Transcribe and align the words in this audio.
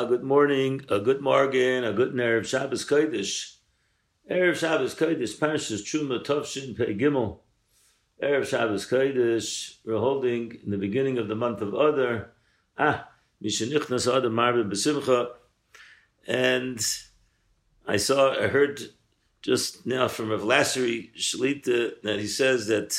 a 0.00 0.06
good 0.06 0.24
morning, 0.24 0.80
a 0.88 0.98
good 0.98 1.20
morgen, 1.20 1.84
a 1.84 1.92
good 1.92 2.14
Erev 2.14 2.46
Shabbos 2.46 2.86
Kodesh. 2.86 3.56
Erev 4.30 4.56
Shabbos 4.56 4.94
Kodesh, 4.94 5.36
Parshas 5.38 5.82
Truma 5.82 6.24
Tovshin 6.24 6.74
Gimel. 6.98 7.40
Erev 8.22 8.46
Shabbos 8.46 8.88
Kodesh, 8.88 9.76
we're 9.84 9.98
holding 9.98 10.58
in 10.64 10.70
the 10.70 10.78
beginning 10.78 11.18
of 11.18 11.28
the 11.28 11.34
month 11.34 11.60
of 11.60 11.74
Adar. 11.74 12.30
Ah, 12.78 13.08
Mishanichnas 13.44 14.06
Adar 14.06 14.30
Marbe 14.30 14.70
Besimcha. 14.70 15.32
And 16.26 16.80
I 17.86 17.98
saw, 17.98 18.32
I 18.32 18.46
heard 18.46 18.80
just 19.42 19.84
now 19.86 20.08
from 20.08 20.30
Rav 20.30 20.40
Lassery 20.40 21.14
Shalita 21.14 22.00
that 22.02 22.20
he 22.20 22.26
says 22.26 22.68
that 22.68 22.98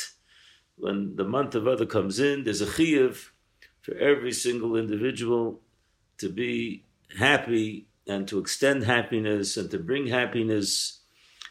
when 0.76 1.16
the 1.16 1.24
month 1.24 1.56
of 1.56 1.66
Adar 1.66 1.86
comes 1.86 2.20
in, 2.20 2.44
there's 2.44 2.60
a 2.60 2.66
chiyuv 2.66 3.30
for 3.80 3.94
every 3.96 4.32
single 4.32 4.76
individual 4.76 5.62
to 6.18 6.28
be 6.28 6.84
happy 7.18 7.88
and 8.06 8.26
to 8.28 8.38
extend 8.38 8.84
happiness 8.84 9.56
and 9.56 9.70
to 9.70 9.78
bring 9.78 10.06
happiness. 10.08 11.00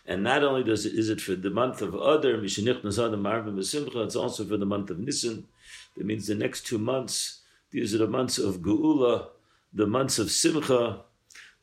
And 0.05 0.23
not 0.23 0.43
only 0.43 0.63
does 0.63 0.85
it, 0.85 0.93
is 0.93 1.09
it 1.09 1.21
for 1.21 1.35
the 1.35 1.49
month 1.49 1.81
of 1.81 1.93
Adar, 1.93 2.43
it's 2.43 4.15
also 4.15 4.45
for 4.45 4.57
the 4.57 4.65
month 4.65 4.89
of 4.89 4.99
Nisan. 4.99 5.47
That 5.95 6.05
means 6.05 6.27
the 6.27 6.35
next 6.35 6.65
two 6.65 6.77
months, 6.77 7.41
these 7.71 7.93
are 7.93 7.99
the 7.99 8.07
months 8.07 8.37
of 8.37 8.61
Geula, 8.61 9.27
the 9.73 9.87
months 9.87 10.19
of 10.19 10.31
Simcha, 10.31 11.01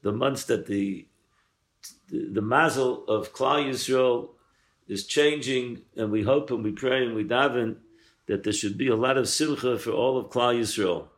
the 0.02 0.12
months 0.12 0.45
that 0.45 0.66
the 0.66 1.06
the, 2.10 2.28
the 2.32 2.42
mazel 2.42 3.04
of 3.06 3.32
Klal 3.32 3.68
Yisrael 3.68 4.30
is 4.87 5.06
changing, 5.06 5.82
and 5.96 6.10
we 6.10 6.23
hope 6.23 6.51
and 6.51 6.65
we 6.65 6.73
pray 6.73 7.04
and 7.04 7.15
we 7.15 7.24
daven 7.24 7.76
that 8.26 8.42
there 8.45 8.52
should 8.52 8.78
be 8.78 8.88
a 8.88 8.96
lot 8.96 9.16
of 9.16 9.28
simcha 9.28 9.78
for 9.78 9.90
all 9.90 10.18
of 10.18 10.30
Klal 10.30 10.59
Yisrael. 10.59 11.09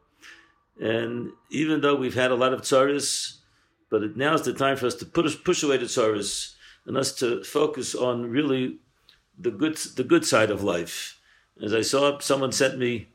And 0.80 1.32
even 1.50 1.82
though 1.82 1.94
we've 1.94 2.14
had 2.14 2.30
a 2.30 2.36
lot 2.36 2.54
of 2.54 2.62
tzaris, 2.62 3.36
but 3.90 4.02
it, 4.02 4.18
is 4.18 4.42
the 4.42 4.54
time 4.54 4.76
for 4.76 4.86
us 4.86 4.94
to 4.96 5.04
push, 5.04 5.36
push 5.44 5.62
away 5.62 5.76
the 5.76 5.84
tzaris 5.84 6.54
and 6.86 6.96
us 6.96 7.14
to 7.16 7.44
focus 7.44 7.94
on 7.94 8.30
really 8.30 8.78
the 9.38 9.50
good, 9.50 9.76
the 9.76 10.04
good 10.04 10.24
side 10.24 10.50
of 10.50 10.64
life. 10.64 11.20
As 11.62 11.74
I 11.74 11.82
saw, 11.82 12.18
someone 12.18 12.52
sent 12.52 12.78
me 12.78 13.08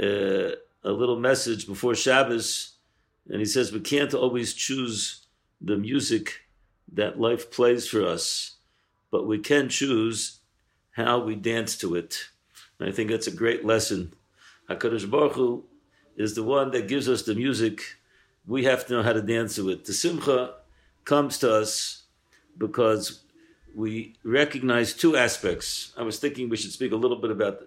uh, 0.00 0.50
a 0.84 0.90
little 0.90 1.18
message 1.18 1.66
before 1.66 1.94
Shabbos, 1.94 2.74
and 3.28 3.38
he 3.38 3.46
says 3.46 3.72
we 3.72 3.80
can't 3.80 4.12
always 4.12 4.52
choose 4.52 5.26
the 5.60 5.78
music 5.78 6.40
that 6.92 7.18
life 7.18 7.50
plays 7.50 7.88
for 7.88 8.06
us, 8.06 8.56
but 9.10 9.26
we 9.26 9.38
can 9.38 9.70
choose 9.70 10.40
how 10.90 11.20
we 11.20 11.36
dance 11.36 11.76
to 11.78 11.94
it. 11.94 12.28
And 12.78 12.88
I 12.88 12.92
think 12.92 13.10
that's 13.10 13.26
a 13.26 13.34
great 13.34 13.64
lesson. 13.64 14.12
HaKadosh 14.68 15.10
Baruch 15.10 15.34
Hu 15.34 15.64
is 16.16 16.34
the 16.34 16.42
one 16.42 16.70
that 16.72 16.88
gives 16.88 17.08
us 17.08 17.22
the 17.22 17.34
music. 17.34 17.80
We 18.46 18.64
have 18.64 18.86
to 18.86 18.92
know 18.94 19.02
how 19.02 19.12
to 19.12 19.22
dance 19.22 19.56
to 19.56 19.70
it. 19.70 19.84
The 19.84 19.92
simcha 19.92 20.54
comes 21.04 21.38
to 21.38 21.54
us 21.54 22.02
because 22.58 23.22
we 23.74 24.16
recognize 24.24 24.92
two 24.92 25.16
aspects. 25.16 25.92
I 25.96 26.02
was 26.02 26.18
thinking 26.18 26.48
we 26.48 26.56
should 26.56 26.72
speak 26.72 26.92
a 26.92 26.96
little 26.96 27.16
bit 27.16 27.30
about 27.30 27.62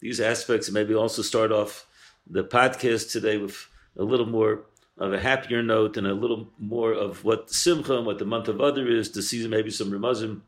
these 0.00 0.20
aspects 0.20 0.68
and 0.68 0.74
maybe 0.74 0.94
also 0.94 1.22
start 1.22 1.52
off 1.52 1.86
the 2.28 2.44
podcast 2.44 3.12
today 3.12 3.36
with 3.36 3.68
a 3.96 4.02
little 4.02 4.26
more 4.26 4.62
of 4.98 5.12
a 5.12 5.20
happier 5.20 5.62
note 5.62 5.96
and 5.96 6.06
a 6.06 6.14
little 6.14 6.48
more 6.58 6.92
of 6.92 7.24
what 7.24 7.50
Simcha 7.50 7.96
and 7.96 8.06
what 8.06 8.18
the 8.18 8.24
month 8.24 8.48
of 8.48 8.60
Adar 8.60 8.86
is 8.86 9.10
to 9.10 9.22
see 9.22 9.46
maybe 9.48 9.70
some 9.70 9.90
Ramazim 9.90 10.42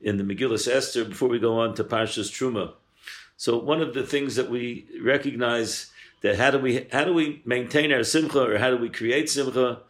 in 0.00 0.16
the 0.16 0.24
Megillah 0.24 0.68
Esther 0.68 1.04
before 1.04 1.28
we 1.28 1.38
go 1.38 1.58
on 1.58 1.74
to 1.74 1.84
Parshas 1.84 2.30
Truma. 2.30 2.72
So 3.36 3.58
one 3.58 3.80
of 3.80 3.94
the 3.94 4.04
things 4.04 4.36
that 4.36 4.50
we 4.50 4.86
recognize 5.02 5.90
that 6.22 6.36
how 6.36 6.50
do 6.50 6.58
we 6.58 6.86
how 6.92 7.04
do 7.04 7.14
we 7.14 7.42
maintain 7.44 7.92
our 7.92 8.04
simcha 8.04 8.42
or 8.42 8.58
how 8.58 8.70
do 8.70 8.76
we 8.76 8.88
create 8.88 9.28
simcha? 9.30 9.80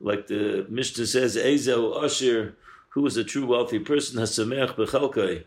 Like 0.00 0.26
the 0.26 0.66
Mishnah 0.68 1.06
says, 1.06 1.36
Ezel 1.36 2.02
Asher, 2.02 2.56
who 2.90 3.06
is 3.06 3.16
a 3.16 3.24
true 3.24 3.46
wealthy 3.46 3.78
person, 3.78 4.20
Hasamech 4.20 5.44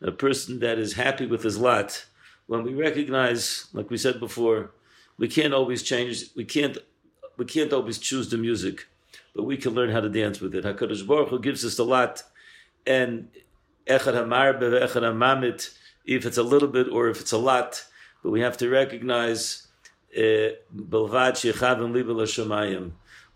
a 0.00 0.12
person 0.12 0.58
that 0.60 0.78
is 0.78 0.94
happy 0.94 1.26
with 1.26 1.42
his 1.42 1.58
lot. 1.58 2.04
When 2.46 2.62
we 2.62 2.74
recognize, 2.74 3.68
like 3.72 3.90
we 3.90 3.96
said 3.96 4.20
before, 4.20 4.72
we 5.16 5.28
can't 5.28 5.54
always 5.54 5.82
change, 5.82 6.24
we 6.36 6.44
can't 6.44 6.76
we 7.36 7.44
can't 7.44 7.72
always 7.72 7.98
choose 7.98 8.28
the 8.28 8.36
music, 8.36 8.86
but 9.34 9.44
we 9.44 9.56
can 9.56 9.74
learn 9.74 9.90
how 9.90 10.00
to 10.00 10.08
dance 10.08 10.40
with 10.40 10.54
it. 10.54 10.64
Hakadosh 10.64 11.06
Baruch 11.06 11.30
Hu 11.30 11.38
gives 11.40 11.64
us 11.64 11.78
a 11.78 11.84
lot, 11.84 12.22
and 12.86 13.28
echad 13.86 14.14
hamar 14.14 14.54
echad 14.54 15.02
hamamit, 15.02 15.76
if 16.04 16.26
it's 16.26 16.38
a 16.38 16.42
little 16.42 16.68
bit 16.68 16.88
or 16.88 17.08
if 17.08 17.20
it's 17.20 17.32
a 17.32 17.38
lot, 17.38 17.84
but 18.22 18.30
we 18.30 18.40
have 18.40 18.56
to 18.58 18.68
recognize 18.68 19.63
Uh, 20.16 20.50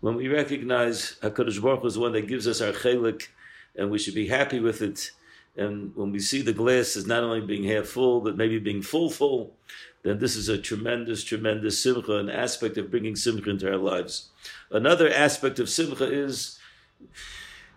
when 0.01 0.15
we 0.15 0.27
recognize 0.29 1.15
HaKadosh 1.21 1.61
Baruch 1.61 1.81
Hu 1.81 1.87
is 1.87 1.97
one 1.97 2.13
that 2.13 2.27
gives 2.27 2.47
us 2.47 2.61
our 2.61 2.71
chelik, 2.71 3.27
and 3.75 3.91
we 3.91 3.99
should 3.99 4.15
be 4.15 4.27
happy 4.27 4.59
with 4.59 4.81
it, 4.81 5.11
and 5.57 5.93
when 5.95 6.11
we 6.11 6.19
see 6.19 6.41
the 6.41 6.53
glass 6.53 6.95
is 6.95 7.05
not 7.05 7.23
only 7.23 7.41
being 7.41 7.65
half 7.65 7.85
full, 7.85 8.21
but 8.21 8.37
maybe 8.37 8.59
being 8.59 8.81
full 8.81 9.09
full, 9.09 9.53
then 10.03 10.19
this 10.19 10.35
is 10.35 10.47
a 10.47 10.57
tremendous, 10.57 11.23
tremendous 11.23 11.83
simcha, 11.83 12.15
an 12.15 12.29
aspect 12.29 12.77
of 12.77 12.89
bringing 12.89 13.15
simcha 13.15 13.49
into 13.49 13.69
our 13.69 13.77
lives. 13.77 14.29
Another 14.71 15.11
aspect 15.11 15.59
of 15.59 15.69
simcha 15.69 16.09
is 16.11 16.59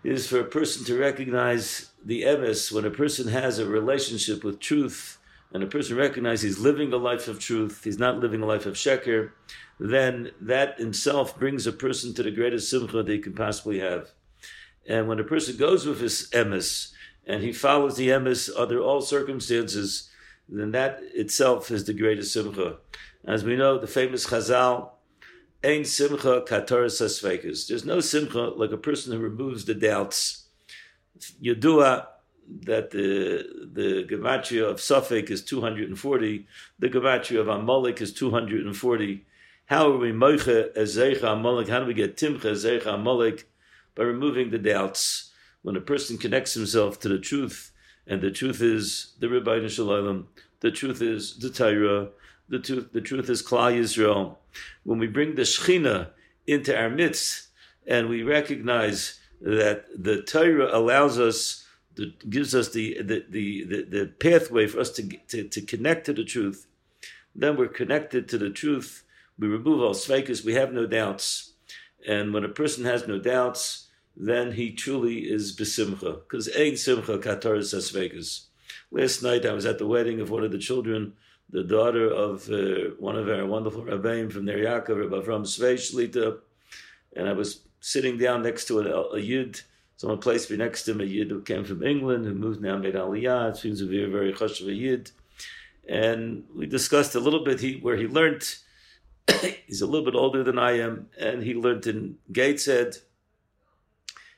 is 0.03 0.27
for 0.27 0.39
a 0.39 0.45
person 0.45 0.85
to 0.85 0.97
recognize 0.97 1.89
the 2.03 2.23
emes 2.23 2.71
when 2.71 2.85
a 2.85 2.89
person 2.89 3.29
has 3.29 3.57
a 3.57 3.65
relationship 3.65 4.43
with 4.43 4.59
truth 4.59 5.17
and 5.53 5.63
a 5.63 5.67
person 5.67 5.95
recognizes 5.95 6.41
he's 6.41 6.59
living 6.59 6.91
a 6.91 6.97
life 6.97 7.27
of 7.27 7.39
truth, 7.39 7.83
he's 7.83 7.99
not 7.99 8.19
living 8.19 8.41
a 8.41 8.45
life 8.45 8.65
of 8.65 8.73
sheker, 8.73 9.31
then 9.79 10.31
that 10.41 10.79
himself 10.79 11.37
brings 11.37 11.67
a 11.67 11.71
person 11.71 12.13
to 12.13 12.23
the 12.23 12.31
greatest 12.31 12.69
simcha 12.69 13.03
he 13.05 13.19
can 13.19 13.33
possibly 13.33 13.79
have. 13.79 14.09
And 14.87 15.07
when 15.07 15.19
a 15.19 15.23
person 15.23 15.55
goes 15.55 15.85
with 15.85 16.01
his 16.01 16.27
emes 16.31 16.91
and 17.25 17.43
he 17.43 17.53
follows 17.53 17.95
the 17.95 18.09
emes 18.09 18.49
under 18.57 18.79
all 18.79 19.01
circumstances, 19.01 20.09
then 20.49 20.71
that 20.71 20.99
itself 21.13 21.71
is 21.71 21.85
the 21.85 21.93
greatest 21.93 22.33
simcha. 22.33 22.77
As 23.25 23.43
we 23.43 23.55
know, 23.55 23.77
the 23.77 23.87
famous 23.87 24.27
Chazal, 24.27 24.89
Ein 25.63 25.85
simcha 25.85 26.41
kataras 26.41 27.01
asvekas. 27.01 27.67
There's 27.67 27.85
no 27.85 28.01
simcha 28.01 28.51
like 28.57 28.73
a 28.73 28.77
person 28.77 29.13
who 29.13 29.19
removes 29.19 29.63
the 29.63 29.73
doubts. 29.73 30.47
Yadua 31.41 32.07
that 32.61 32.91
the 32.91 33.45
the 33.71 34.05
gematria 34.09 34.69
of 34.69 34.81
Suffolk 34.81 35.29
is 35.29 35.43
240, 35.43 36.47
the 36.79 36.89
gematria 36.89 37.39
of 37.39 37.47
Amalek 37.47 38.01
is 38.01 38.13
240. 38.13 39.25
How 39.67 39.91
are 39.91 39.97
we 39.97 40.11
moiche 40.11 40.73
ezecha 40.75 41.33
Amalek? 41.33 41.69
How 41.69 41.79
do 41.79 41.85
we 41.85 41.93
get 41.93 42.17
timcha 42.17 42.41
ezecha 42.41 42.95
Amalek? 42.95 43.47
By 43.95 44.03
removing 44.03 44.49
the 44.49 44.57
doubts. 44.57 45.31
When 45.61 45.77
a 45.77 45.81
person 45.81 46.17
connects 46.17 46.53
himself 46.53 46.99
to 46.99 47.09
the 47.09 47.19
truth, 47.19 47.71
and 48.05 48.21
the 48.21 48.31
truth 48.31 48.61
is 48.61 49.13
the 49.19 49.27
Rebbeinu 49.27 49.69
Shalom, 49.69 50.27
the 50.59 50.71
truth 50.71 51.01
is 51.01 51.37
the 51.37 51.49
Torah, 51.49 52.09
the 52.49 52.59
truth, 52.59 52.89
the 52.91 53.01
truth 53.01 53.29
is 53.29 53.41
Klal 53.41 53.77
Yisrael. 53.77 54.35
When 54.83 54.99
we 54.99 55.07
bring 55.07 55.35
the 55.35 55.43
Shechina 55.43 56.09
into 56.45 56.77
our 56.77 56.89
midst, 56.89 57.47
and 57.87 58.09
we 58.09 58.23
recognize 58.23 59.19
that 59.41 59.85
the 59.95 60.21
Torah 60.21 60.75
allows 60.77 61.19
us 61.19 61.62
that 61.95 62.29
gives 62.29 62.55
us 62.55 62.69
the, 62.69 63.01
the, 63.01 63.25
the, 63.29 63.63
the, 63.83 64.05
pathway 64.19 64.67
for 64.67 64.79
us 64.79 64.91
to, 64.91 65.03
to, 65.27 65.43
to, 65.43 65.61
connect 65.61 66.05
to 66.05 66.13
the 66.13 66.23
truth, 66.23 66.67
then 67.35 67.55
we're 67.55 67.67
connected 67.67 68.27
to 68.29 68.37
the 68.37 68.49
truth. 68.49 69.03
We 69.37 69.47
remove 69.47 69.81
all 69.81 69.93
sveikas, 69.93 70.43
we 70.43 70.53
have 70.53 70.73
no 70.73 70.85
doubts. 70.85 71.53
And 72.07 72.33
when 72.33 72.43
a 72.43 72.49
person 72.49 72.85
has 72.85 73.07
no 73.07 73.19
doubts, 73.19 73.87
then 74.15 74.51
he 74.53 74.71
truly 74.71 75.19
is 75.19 75.55
besimcha. 75.55 76.21
Because 76.21 76.49
ein 76.55 76.77
simcha 76.77 77.17
kataris 77.17 77.73
sveikas. 77.73 78.45
Last 78.91 79.23
night 79.23 79.45
I 79.45 79.53
was 79.53 79.65
at 79.65 79.79
the 79.79 79.87
wedding 79.87 80.19
of 80.19 80.29
one 80.29 80.43
of 80.43 80.51
the 80.51 80.57
children, 80.57 81.13
the 81.49 81.63
daughter 81.63 82.07
of 82.07 82.49
uh, 82.49 82.95
one 82.99 83.15
of 83.15 83.29
our 83.29 83.45
wonderful 83.45 83.83
rabbeim 83.83 84.31
from 84.31 84.45
Ner 84.45 84.63
Rabbi 84.63 84.87
Svei 84.87 85.75
Shlita, 85.75 86.39
and 87.15 87.27
I 87.27 87.33
was 87.33 87.61
sitting 87.79 88.17
down 88.17 88.43
next 88.43 88.65
to 88.65 88.79
a, 88.79 89.15
a 89.15 89.19
yid 89.19 89.61
Someone 90.03 90.19
placed 90.19 90.51
me 90.51 90.57
next 90.57 90.83
to 90.83 90.91
him, 90.91 90.99
a 90.99 91.05
Yid 91.05 91.29
who 91.29 91.41
came 91.41 91.63
from 91.63 91.81
England, 91.81 92.25
who 92.25 92.33
moved 92.33 92.61
now, 92.61 92.77
made 92.77 92.95
Aliyah. 92.95 93.51
It 93.51 93.55
seems 93.55 93.79
to 93.79 93.87
be 93.87 94.03
a 94.03 94.09
very 94.09 94.33
chashuv 94.33 94.77
Yid. 94.77 95.11
And 95.87 96.43
we 96.53 96.65
discussed 96.65 97.15
a 97.15 97.21
little 97.21 97.45
bit 97.45 97.61
he, 97.61 97.77
where 97.77 97.95
he 97.95 98.05
learned. 98.05 98.43
he's 99.65 99.79
a 99.79 99.85
little 99.87 100.03
bit 100.03 100.13
older 100.13 100.43
than 100.43 100.59
I 100.59 100.77
am, 100.79 101.07
and 101.17 101.41
he 101.41 101.53
learned 101.53 101.87
in 101.87 102.17
Gateshead. 102.33 102.97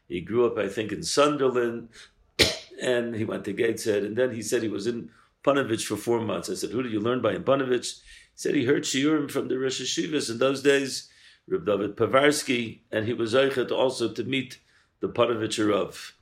He 0.08 0.22
grew 0.22 0.46
up, 0.46 0.56
I 0.60 0.68
think, 0.68 0.92
in 0.92 1.02
Sunderland, 1.02 1.90
and 2.80 3.16
he 3.16 3.26
went 3.26 3.44
to 3.46 3.52
Gateshead. 3.52 4.04
And 4.04 4.16
then 4.16 4.36
he 4.36 4.44
said 4.44 4.62
he 4.62 4.70
was 4.70 4.86
in 4.86 5.10
Panovich 5.44 5.88
for 5.88 5.98
four 5.98 6.22
months. 6.22 6.48
I 6.48 6.54
said, 6.54 6.70
Who 6.70 6.84
did 6.84 6.92
you 6.92 7.00
learn 7.00 7.22
by 7.22 7.34
in 7.34 7.44
Panovich? 7.44 8.02
He 8.02 8.36
said 8.36 8.54
he 8.54 8.66
heard 8.66 8.84
Shiurim 8.84 9.32
from 9.32 9.48
the 9.48 9.58
Rosh 9.58 9.82
Hashivas 9.82 10.30
in 10.30 10.38
those 10.38 10.62
days, 10.62 11.10
Reb 11.48 11.66
David 11.66 11.98
Povarsky, 11.98 12.82
and 12.92 13.08
he 13.08 13.14
was 13.14 13.34
Eichet 13.34 13.72
also 13.72 14.14
to 14.14 14.24
meet 14.24 14.60
the 15.00 15.10
Panovich 15.10 15.60
Rav. 15.68 16.14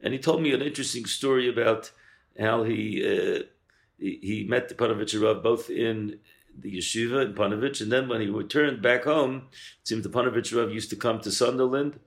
And 0.00 0.12
he 0.12 0.18
told 0.18 0.42
me 0.42 0.52
an 0.52 0.62
interesting 0.62 1.06
story 1.06 1.48
about 1.48 1.90
how 2.38 2.62
he 2.62 3.04
uh, 3.04 3.42
he, 3.98 4.46
met 4.48 4.68
the 4.68 4.74
Panovich 4.74 5.20
Rav 5.20 5.42
both 5.42 5.70
in 5.70 6.20
the 6.56 6.78
yeshiva 6.78 7.26
in 7.26 7.34
Panovich, 7.34 7.80
and 7.80 7.90
then 7.90 8.08
when 8.08 8.20
he 8.20 8.28
returned 8.28 8.80
back 8.82 9.04
home, 9.04 9.48
it 9.80 9.88
seems 9.88 10.02
the 10.02 10.08
Panovich 10.08 10.56
Rav 10.56 10.72
used 10.72 10.90
to 10.90 10.96
come 10.96 11.20
to 11.20 11.30
Sunderland, 11.30 11.98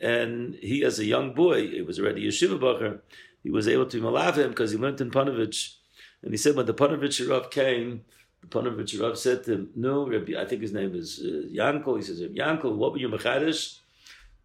and 0.00 0.54
he, 0.56 0.84
as 0.84 0.98
a 0.98 1.04
young 1.04 1.34
boy, 1.34 1.60
it 1.60 1.86
was 1.86 1.98
already 1.98 2.26
yeshiva 2.26 2.58
bacher, 2.58 3.00
he 3.42 3.50
was 3.50 3.68
able 3.68 3.86
to 3.86 4.00
malav 4.00 4.36
him 4.36 4.50
because 4.50 4.70
he 4.70 4.78
learned 4.78 5.00
in 5.00 5.10
Panovich, 5.10 5.76
and 6.22 6.32
he 6.32 6.36
said 6.36 6.56
when 6.56 6.66
the 6.66 6.74
Panovich 6.74 7.28
Rav 7.28 7.50
came, 7.50 8.04
the 8.40 8.46
Panovich 8.46 9.00
Rav 9.00 9.18
said 9.18 9.44
to 9.44 9.52
him, 9.52 9.70
"No, 9.74 10.06
Rabbi, 10.06 10.38
I 10.38 10.44
think 10.44 10.62
his 10.62 10.72
name 10.72 10.94
is 10.94 11.20
uh, 11.22 11.48
Yankel." 11.54 11.96
He 11.96 12.02
says, 12.02 12.20
"Yankel, 12.20 12.74
what 12.76 12.92
were 12.92 12.98
you 12.98 13.08
mechadish?" 13.08 13.78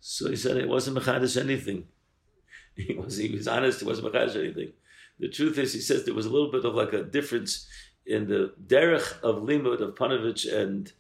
So 0.08 0.30
he 0.30 0.36
said, 0.36 0.58
"It 0.58 0.68
wasn't 0.68 0.98
mechadish 0.98 1.36
anything." 1.36 1.88
He 2.76 2.94
was 2.94 3.18
he 3.18 3.30
was 3.36 3.48
honest. 3.48 3.82
It 3.82 3.88
wasn't 3.88 4.14
mechadish 4.14 4.36
anything. 4.36 4.74
The 5.18 5.30
truth 5.30 5.58
is, 5.58 5.74
he 5.74 5.80
says 5.80 6.04
there 6.04 6.14
was 6.14 6.28
a 6.28 6.36
little 6.36 6.52
bit 6.52 6.64
of 6.64 6.76
like 6.76 6.94
a 6.94 7.02
difference 7.02 7.68
in 8.06 8.28
the 8.28 8.54
derech 8.72 9.20
of 9.24 9.42
limud 9.50 9.82
of 9.82 9.96
Panovich 9.96 10.44
and 10.62 10.92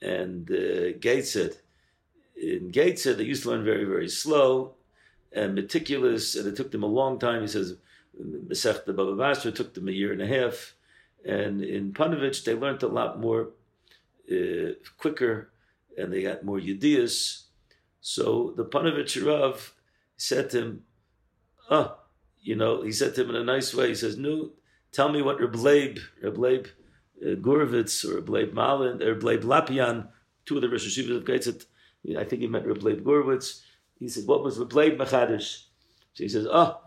and 0.00 0.48
uh, 0.48 0.96
Gateshead. 1.06 1.54
In 2.36 2.70
Gateshead, 2.70 3.18
they 3.18 3.24
used 3.24 3.42
to 3.42 3.50
learn 3.50 3.64
very 3.64 3.84
very 3.84 4.08
slow 4.08 4.74
and 5.32 5.56
meticulous, 5.56 6.36
and 6.36 6.46
it 6.46 6.54
took 6.54 6.70
them 6.70 6.84
a 6.84 6.96
long 7.00 7.18
time. 7.18 7.40
He 7.42 7.48
says 7.48 7.74
the 8.14 8.94
Baba 8.98 9.16
Basra 9.16 9.50
took 9.50 9.74
them 9.74 9.88
a 9.88 9.98
year 10.00 10.12
and 10.12 10.22
a 10.22 10.32
half, 10.38 10.74
and 11.24 11.62
in 11.62 11.92
Panovich 11.92 12.44
they 12.44 12.54
learned 12.54 12.84
a 12.84 12.96
lot 13.00 13.18
more 13.18 13.42
uh, 14.30 14.70
quicker, 14.98 15.50
and 15.98 16.12
they 16.12 16.22
got 16.22 16.44
more 16.44 16.60
yedias. 16.60 17.45
So 18.14 18.54
the 18.56 18.64
Panovich 18.64 19.16
Rav 19.26 19.74
said 20.16 20.50
to 20.50 20.58
him, 20.58 20.84
"Oh." 21.70 21.96
you 22.46 22.54
know, 22.54 22.82
he 22.82 22.92
said 22.92 23.14
to 23.14 23.22
him 23.22 23.30
in 23.30 23.36
a 23.36 23.44
nice 23.44 23.74
way, 23.74 23.88
he 23.88 23.94
says, 23.94 24.16
No, 24.16 24.50
tell 24.92 25.10
me 25.10 25.20
what 25.20 25.40
Reb 25.40 25.56
Leib, 25.56 25.98
Reb 26.22 26.38
Leib 26.38 26.66
uh, 27.20 27.34
Gurovitz, 27.34 28.08
or 28.08 28.16
Reb 28.16 28.28
Leib 28.28 28.52
Malin, 28.54 29.02
or 29.02 29.14
Reb 29.14 29.24
Leib 29.24 29.42
Lapian, 29.42 30.08
two 30.46 30.56
of 30.56 30.62
the 30.62 30.68
Rosh 30.68 30.86
Hashivas 30.86 31.16
of 31.16 31.24
Gateshead, 31.24 31.64
I 32.16 32.22
think 32.22 32.42
he 32.42 32.46
meant 32.46 32.66
Reb 32.66 32.84
Leib 32.84 33.04
Gurovitz. 33.04 33.62
He 33.98 34.08
said, 34.08 34.26
What 34.26 34.44
was 34.44 34.58
Reb 34.58 34.72
Leib 34.72 34.96
Machadish? 34.96 35.64
So 36.14 36.22
he 36.22 36.28
says, 36.28 36.46
Oh, 36.48 36.78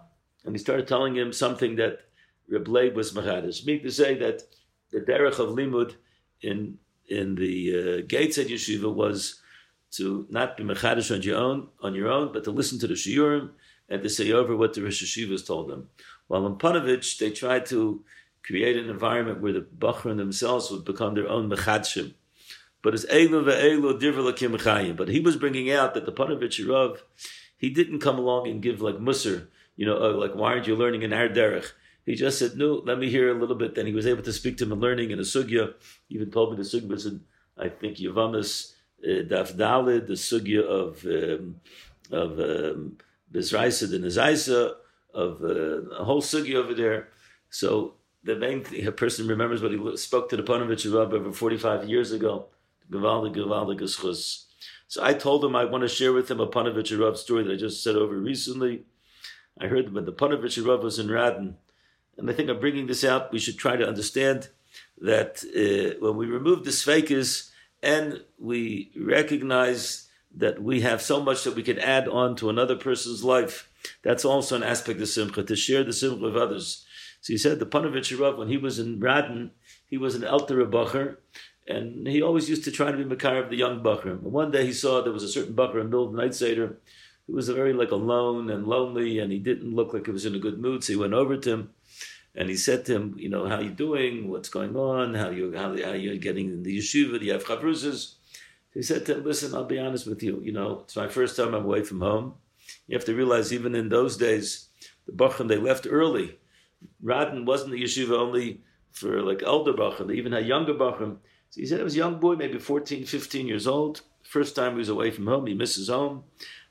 and 0.45 0.55
he 0.55 0.59
started 0.59 0.87
telling 0.87 1.13
him 1.13 1.33
something 1.33 1.75
that 1.75 1.99
Reb 2.49 2.69
Leib 2.69 2.95
was 2.95 3.11
Machadish. 3.11 3.65
Meaning 3.65 3.83
to 3.83 3.91
say 3.91 4.17
that 4.17 4.43
the 4.91 5.01
derech 5.01 5.39
of 5.39 5.49
Limud 5.49 5.95
in 6.41 6.77
in 7.09 7.35
the 7.35 7.73
uh, 7.75 8.07
Gateshead 8.07 8.47
Yeshiva 8.47 8.93
was 8.93 9.38
to 9.91 10.27
not 10.29 10.57
be 10.57 10.63
Machadish 10.63 11.13
on 11.13 11.21
your 11.21 11.37
own, 11.37 11.67
on 11.81 11.95
your 11.95 12.09
own, 12.09 12.31
but 12.31 12.43
to 12.43 12.51
listen 12.51 12.79
to 12.79 12.87
the 12.87 12.93
Shiurim 12.93 13.51
and 13.89 14.03
to 14.03 14.09
say 14.09 14.31
over 14.31 14.55
what 14.55 14.73
the 14.73 14.83
Rosh 14.83 15.03
Hashivas 15.03 15.45
told 15.45 15.69
them. 15.69 15.89
While 16.27 16.45
in 16.45 16.55
Panovich, 16.55 17.17
they 17.17 17.31
tried 17.31 17.65
to 17.67 18.03
create 18.43 18.77
an 18.77 18.89
environment 18.89 19.41
where 19.41 19.53
the 19.53 19.61
Bachran 19.61 20.17
themselves 20.17 20.69
would 20.69 20.85
become 20.85 21.15
their 21.15 21.27
own 21.27 21.49
Mechadshim. 21.49 22.13
But 22.81 22.93
it's 22.93 23.05
Eilu 23.05 23.43
ve'Eilu 23.43 23.99
Mechayim. 23.99 24.95
But 24.95 25.09
he 25.09 25.19
was 25.19 25.35
bringing 25.35 25.71
out 25.71 25.93
that 25.95 26.05
the 26.05 26.11
Panovich 26.11 26.67
Rav, 26.67 27.03
he 27.57 27.69
didn't 27.69 27.99
come 27.99 28.19
along 28.19 28.47
and 28.47 28.61
give 28.61 28.81
like 28.81 28.95
Musar, 28.95 29.47
you 29.75 29.85
know, 29.85 29.97
oh, 29.97 30.11
like, 30.11 30.35
why 30.35 30.53
aren't 30.53 30.67
you 30.67 30.75
learning 30.75 31.03
in 31.03 31.13
our 31.13 31.29
derech? 31.29 31.71
He 32.05 32.15
just 32.15 32.39
said, 32.39 32.57
no, 32.57 32.81
let 32.85 32.97
me 32.97 33.09
hear 33.09 33.29
a 33.29 33.39
little 33.39 33.55
bit. 33.55 33.75
Then 33.75 33.85
he 33.85 33.93
was 33.93 34.07
able 34.07 34.23
to 34.23 34.33
speak 34.33 34.57
to 34.57 34.65
him 34.65 34.71
in 34.71 34.79
learning 34.79 35.11
in 35.11 35.19
a 35.19 35.23
sugya. 35.23 35.73
He 36.07 36.15
even 36.15 36.31
told 36.31 36.51
me 36.51 36.57
the 36.57 36.63
sugya 36.63 36.87
was 36.87 37.05
in, 37.05 37.21
I 37.57 37.69
think, 37.69 37.97
Yavamas, 37.97 38.73
Daf 39.05 39.53
Dalid, 39.53 40.07
the 40.07 40.13
sugya 40.13 40.61
of, 40.63 41.05
um, 41.05 41.61
of, 42.11 42.39
um, 42.39 42.97
Bezraisa 43.31 43.89
the 43.89 43.99
Nazaisa 43.99 44.73
of 45.13 45.43
uh, 45.43 45.95
a 45.95 46.03
whole 46.03 46.21
sugi 46.21 46.55
over 46.55 46.73
there. 46.73 47.09
So 47.49 47.95
the 48.23 48.35
main 48.35 48.63
thing, 48.63 48.85
a 48.85 48.91
person 48.91 49.27
remembers 49.27 49.61
what 49.61 49.71
he 49.71 49.97
spoke 49.97 50.29
to 50.29 50.37
the 50.37 50.43
Panovich 50.43 50.91
Rabbi 50.91 51.15
over 51.17 51.31
45 51.31 51.89
years 51.89 52.11
ago. 52.11 52.47
Gavaldi, 52.91 53.35
Gavaldi, 53.35 53.79
Geschus. 53.79 54.45
So 54.87 55.03
I 55.03 55.13
told 55.13 55.45
him 55.45 55.55
I 55.55 55.65
want 55.65 55.83
to 55.83 55.87
share 55.87 56.13
with 56.13 56.29
him 56.29 56.39
a 56.39 56.47
Panovich 56.47 56.97
Rav 56.99 57.17
story 57.17 57.43
that 57.43 57.53
I 57.53 57.55
just 57.55 57.83
said 57.83 57.95
over 57.95 58.15
recently. 58.15 58.85
I 59.59 59.67
heard 59.67 59.93
when 59.93 60.05
the 60.05 60.13
Panovich 60.13 60.65
Rav 60.65 60.83
was 60.83 60.97
in 60.97 61.07
Radin. 61.07 61.55
And 62.17 62.29
I 62.29 62.33
think 62.33 62.49
I'm 62.49 62.59
bringing 62.59 62.87
this 62.87 63.03
out. 63.03 63.31
We 63.31 63.39
should 63.39 63.57
try 63.57 63.75
to 63.75 63.87
understand 63.87 64.49
that 64.99 65.43
uh, 65.55 65.99
when 65.99 66.17
we 66.17 66.25
remove 66.25 66.65
the 66.65 66.71
Sveikas 66.71 67.51
and 67.81 68.21
we 68.37 68.91
recognize 68.99 70.09
that 70.35 70.61
we 70.61 70.81
have 70.81 71.01
so 71.01 71.21
much 71.21 71.43
that 71.43 71.55
we 71.55 71.63
can 71.63 71.79
add 71.79 72.07
on 72.07 72.35
to 72.35 72.49
another 72.49 72.75
person's 72.75 73.23
life. 73.23 73.69
That's 74.03 74.25
also 74.25 74.55
an 74.55 74.63
aspect 74.63 75.01
of 75.01 75.07
simcha, 75.07 75.43
to 75.43 75.55
share 75.55 75.83
the 75.83 75.93
simcha 75.93 76.23
with 76.23 76.37
others. 76.37 76.85
So 77.21 77.33
he 77.33 77.37
said 77.37 77.59
the 77.59 77.65
Panovich 77.65 78.17
Rav, 78.17 78.37
when 78.37 78.47
he 78.47 78.57
was 78.57 78.79
in 78.79 78.99
Radin, 78.99 79.51
he 79.87 79.97
was 79.97 80.15
an 80.15 80.21
Elter 80.21 80.69
Bacher, 80.69 81.17
and 81.67 82.07
he 82.07 82.21
always 82.21 82.49
used 82.49 82.63
to 82.65 82.71
try 82.71 82.91
to 82.91 82.97
be 82.97 83.03
Makar 83.03 83.37
of 83.37 83.49
the 83.49 83.57
young 83.57 83.81
Bacher. 83.81 84.19
One 84.21 84.51
day 84.51 84.65
he 84.65 84.73
saw 84.73 85.01
there 85.01 85.13
was 85.13 85.23
a 85.23 85.27
certain 85.27 85.53
Bacher 85.53 85.75
in 85.75 85.77
the 85.79 85.85
middle 85.85 86.05
of 86.05 86.13
the 86.13 86.21
night 86.21 86.35
Seder 86.35 86.77
who 87.27 87.33
was 87.33 87.49
very 87.49 87.73
like 87.73 87.91
alone 87.91 88.49
and 88.49 88.67
lonely, 88.67 89.19
and 89.19 89.31
he 89.31 89.39
didn't 89.39 89.75
look 89.75 89.93
like 89.93 90.05
he 90.05 90.11
was 90.11 90.25
in 90.25 90.35
a 90.35 90.39
good 90.39 90.59
mood. 90.59 90.83
So 90.83 90.93
he 90.93 90.99
went 90.99 91.13
over 91.13 91.37
to 91.37 91.49
him, 91.51 91.69
and 92.35 92.49
he 92.49 92.55
said 92.55 92.85
to 92.85 92.95
him, 92.95 93.15
you 93.17 93.29
know, 93.29 93.47
how 93.47 93.59
you 93.59 93.71
doing? 93.71 94.29
What's 94.29 94.49
going 94.49 94.75
on? 94.75 95.13
How 95.13 95.29
you 95.29 95.55
how, 95.55 95.69
how 95.69 95.93
you 95.93 96.17
getting 96.17 96.49
in 96.49 96.63
the 96.63 96.77
yeshiva? 96.77 97.19
Do 97.19 97.25
you 97.25 97.33
have 97.33 97.45
chavruzas? 97.45 98.15
He 98.73 98.83
said 98.83 99.05
to 99.07 99.17
him, 99.17 99.23
listen, 99.23 99.55
I'll 99.55 99.65
be 99.65 99.79
honest 99.79 100.07
with 100.07 100.21
you. 100.21 100.39
You 100.43 100.51
know, 100.51 100.81
it's 100.83 100.95
my 100.95 101.07
first 101.07 101.35
time 101.35 101.53
I'm 101.53 101.65
away 101.65 101.83
from 101.83 102.01
home. 102.01 102.35
You 102.87 102.95
have 102.95 103.05
to 103.05 103.15
realize, 103.15 103.51
even 103.51 103.73
in 103.73 103.89
those 103.89 104.15
days, 104.15 104.67
the 105.05 105.11
Bachram, 105.11 105.47
they 105.47 105.57
left 105.57 105.87
early. 105.89 106.37
Radin 107.03 107.45
wasn't 107.45 107.71
the 107.71 107.83
yeshiva 107.83 108.17
only 108.17 108.61
for 108.91 109.21
like 109.21 109.41
elder 109.43 109.73
Bachram. 109.73 110.07
They 110.07 110.15
even 110.15 110.33
had 110.33 110.45
younger 110.45 110.73
Bachram. 110.73 111.17
So 111.49 111.61
he 111.61 111.65
said, 111.65 111.79
it 111.79 111.83
was 111.83 111.95
a 111.95 111.99
young 111.99 112.19
boy, 112.19 112.35
maybe 112.35 112.59
14, 112.59 113.05
15 113.05 113.47
years 113.47 113.65
old. 113.65 114.01
First 114.23 114.55
time 114.55 114.73
he 114.73 114.77
was 114.77 114.89
away 114.89 115.09
from 115.09 115.25
home, 115.25 115.47
he 115.47 115.55
misses 115.55 115.89
home. 115.89 116.23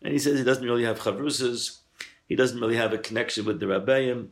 And 0.02 0.12
he 0.12 0.20
says 0.20 0.38
he 0.38 0.44
doesn't 0.44 0.64
really 0.64 0.84
have 0.84 1.00
chavrusas. 1.00 1.78
He 2.28 2.36
doesn't 2.36 2.60
really 2.60 2.76
have 2.76 2.92
a 2.92 2.98
connection 2.98 3.44
with 3.44 3.58
the 3.58 3.66
Rabbeim. 3.66 4.28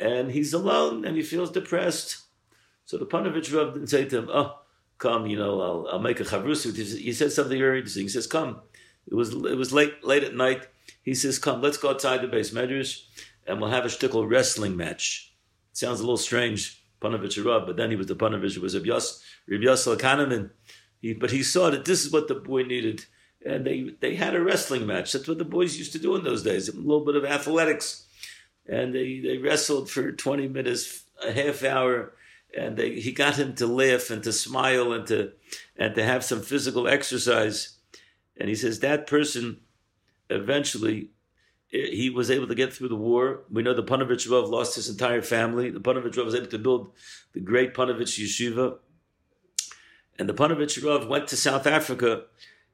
And 0.00 0.30
he's 0.30 0.52
alone 0.52 1.04
and 1.04 1.16
he 1.16 1.22
feels 1.22 1.50
depressed. 1.50 2.22
So 2.84 2.98
the 2.98 3.06
Panovich 3.06 3.54
Rav 3.54 3.74
didn't 3.74 3.88
say 3.88 4.04
to 4.04 4.18
him, 4.18 4.28
oh, 4.32 4.60
come, 4.98 5.26
you 5.26 5.36
know, 5.36 5.60
I'll, 5.60 5.88
I'll 5.92 5.98
make 5.98 6.20
a 6.20 6.24
chavrus. 6.24 6.64
He 6.74 7.12
said 7.12 7.32
something 7.32 7.58
very 7.58 7.78
interesting. 7.78 8.04
He 8.04 8.08
says, 8.08 8.26
come. 8.26 8.60
It 9.06 9.14
was 9.14 9.34
it 9.34 9.56
was 9.56 9.72
late 9.72 10.04
late 10.04 10.22
at 10.22 10.34
night. 10.34 10.66
He 11.02 11.14
says, 11.14 11.38
come, 11.38 11.62
let's 11.62 11.78
go 11.78 11.90
outside 11.90 12.20
the 12.20 12.28
base 12.28 12.50
medrash 12.50 13.02
and 13.46 13.60
we'll 13.60 13.70
have 13.70 13.84
a 13.84 13.88
shtickle 13.88 14.28
wrestling 14.28 14.76
match. 14.76 15.32
It 15.72 15.78
sounds 15.78 16.00
a 16.00 16.02
little 16.02 16.18
strange, 16.18 16.84
Panovich 17.00 17.42
Rav, 17.42 17.66
but 17.66 17.76
then 17.76 17.90
he 17.90 17.96
was 17.96 18.06
the 18.06 18.16
Panovich, 18.16 18.54
who 18.54 18.60
was 18.60 18.74
Reb 18.74 18.84
Yosel 18.84 19.96
Kahaneman. 19.96 20.50
He, 21.00 21.14
but 21.14 21.30
he 21.30 21.42
saw 21.42 21.70
that 21.70 21.84
this 21.84 22.04
is 22.04 22.12
what 22.12 22.28
the 22.28 22.34
boy 22.34 22.62
needed. 22.62 23.06
And 23.46 23.64
they, 23.64 23.94
they 24.00 24.16
had 24.16 24.34
a 24.34 24.42
wrestling 24.42 24.86
match. 24.86 25.12
That's 25.12 25.28
what 25.28 25.38
the 25.38 25.44
boys 25.44 25.78
used 25.78 25.92
to 25.92 25.98
do 25.98 26.16
in 26.16 26.24
those 26.24 26.42
days, 26.42 26.68
a 26.68 26.76
little 26.76 27.04
bit 27.04 27.14
of 27.14 27.24
athletics. 27.24 28.07
And 28.68 28.94
they, 28.94 29.20
they 29.20 29.38
wrestled 29.38 29.90
for 29.90 30.12
20 30.12 30.48
minutes, 30.48 31.04
a 31.24 31.32
half 31.32 31.64
hour, 31.64 32.12
and 32.56 32.76
they, 32.76 33.00
he 33.00 33.12
got 33.12 33.36
him 33.36 33.54
to 33.56 33.66
laugh 33.66 34.10
and 34.10 34.22
to 34.24 34.32
smile 34.32 34.92
and 34.92 35.06
to 35.08 35.32
and 35.76 35.94
to 35.94 36.04
have 36.04 36.24
some 36.24 36.42
physical 36.42 36.88
exercise. 36.88 37.76
And 38.36 38.48
he 38.48 38.54
says 38.54 38.80
that 38.80 39.06
person 39.06 39.60
eventually 40.30 41.10
eh, 41.72 41.90
he 41.90 42.10
was 42.10 42.30
able 42.30 42.46
to 42.48 42.54
get 42.54 42.72
through 42.72 42.88
the 42.88 42.96
war. 42.96 43.44
We 43.50 43.62
know 43.62 43.74
the 43.74 43.82
Panovich 43.82 44.30
Rav 44.30 44.48
lost 44.48 44.76
his 44.76 44.88
entire 44.88 45.22
family. 45.22 45.70
The 45.70 45.80
Panovich 45.80 46.16
Rav 46.16 46.26
was 46.26 46.34
able 46.34 46.46
to 46.46 46.58
build 46.58 46.92
the 47.32 47.40
great 47.40 47.74
Panovich 47.74 48.18
Yeshiva. 48.18 48.78
And 50.18 50.28
the 50.28 50.34
Panovich 50.34 50.84
Rav 50.84 51.06
went 51.06 51.28
to 51.28 51.36
South 51.36 51.66
Africa, 51.66 52.24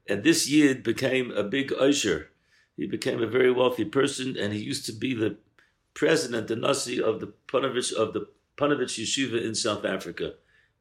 and 0.09 0.23
this 0.23 0.49
Yid 0.49 0.81
became 0.81 1.29
a 1.31 1.43
big 1.43 1.71
usher. 1.79 2.31
He 2.75 2.87
became 2.87 3.21
a 3.21 3.27
very 3.27 3.51
wealthy 3.51 3.85
person, 3.85 4.35
and 4.35 4.51
he 4.51 4.59
used 4.59 4.85
to 4.87 4.91
be 4.91 5.13
the 5.13 5.37
president, 5.95 6.47
the 6.47 6.55
Nasi 6.55 7.01
of 7.01 7.19
the 7.19 7.33
Panovich 7.47 7.91
of 7.91 8.13
the 8.13 8.27
Panovich 8.57 9.01
Yeshiva 9.01 9.43
in 9.43 9.55
South 9.55 9.83
Africa. 9.83 10.33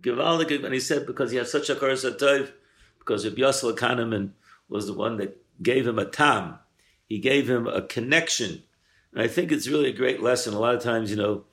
And 0.04 0.75
he 0.75 0.80
said 0.80 1.06
because 1.06 1.30
he 1.30 1.38
had 1.38 1.49
such 1.49 1.71
a 1.71 1.75
Karasatov, 1.75 2.52
because 2.99 3.25
Rabbi 3.25 3.40
Yosel 3.40 3.75
Kahaneman 3.75 4.33
was 4.68 4.87
the 4.87 4.92
one 4.92 5.16
that 5.16 5.40
gave 5.62 5.87
him 5.87 5.99
a 5.99 6.04
tam. 6.04 6.59
He 7.09 7.18
gave 7.18 7.49
him 7.49 7.66
a 7.66 7.80
connection. 7.80 8.62
And 9.12 9.23
I 9.23 9.28
think 9.28 9.50
it's 9.50 9.68
really 9.68 9.88
a 9.88 9.97
great 9.97 10.23
lesson. 10.23 10.52
A 10.52 10.59
lot 10.59 10.75
of 10.75 10.83
times, 10.83 11.11
you 11.11 11.16
know, 11.16 11.44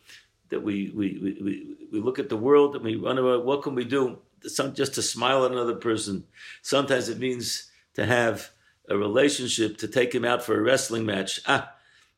that 0.50 0.63
we 0.63 0.91
we, 0.94 1.18
we, 1.22 1.75
we 1.94 2.00
look 2.01 2.20
at 2.20 2.30
the 2.30 2.38
world 2.38 2.75
and 2.75 2.84
we 2.84 2.96
run 2.96 3.15
wonder, 3.15 3.39
what 3.39 3.62
can 3.62 3.75
we 3.75 3.86
do? 3.86 4.20
Some, 4.44 4.74
just 4.74 4.96
to 4.96 5.01
smile 5.01 5.46
at 5.46 5.51
another 5.51 5.75
person. 5.75 6.25
Sometimes 6.62 7.10
it 7.10 7.20
means 7.20 7.70
to 7.94 8.06
have 8.06 8.50
a 8.89 8.98
relationship, 8.98 9.77
to 9.77 9.88
take 9.88 10.13
him 10.13 10.25
out 10.25 10.44
for 10.44 10.58
a 10.58 10.62
wrestling 10.62 11.06
match. 11.06 11.39
Ah, 11.46 11.72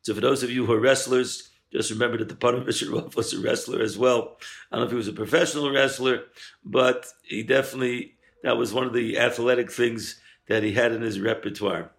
so 0.04 0.14
for 0.14 0.20
those 0.20 0.42
of 0.42 0.50
you 0.50 0.66
who 0.66 0.72
are 0.74 0.80
wrestlers, 0.80 1.48
just 1.72 1.90
remember 1.90 2.18
that 2.18 2.28
the 2.28 2.34
Panovich 2.34 2.92
Rav 2.92 3.16
was 3.16 3.32
a 3.32 3.40
wrestler 3.40 3.80
as 3.80 3.96
well. 3.96 4.36
I 4.70 4.76
don't 4.76 4.82
know 4.82 4.84
if 4.84 4.90
he 4.90 4.96
was 4.96 5.08
a 5.08 5.14
professional 5.14 5.72
wrestler, 5.72 6.24
but 6.62 7.06
he 7.22 7.42
definitely, 7.42 8.16
that 8.42 8.58
was 8.58 8.72
one 8.72 8.84
of 8.84 8.92
the 8.92 9.18
athletic 9.18 9.72
things 9.72 10.20
that 10.46 10.62
he 10.62 10.72
had 10.72 10.92
in 10.92 11.00
his 11.00 11.18
repertoire. 11.18 11.90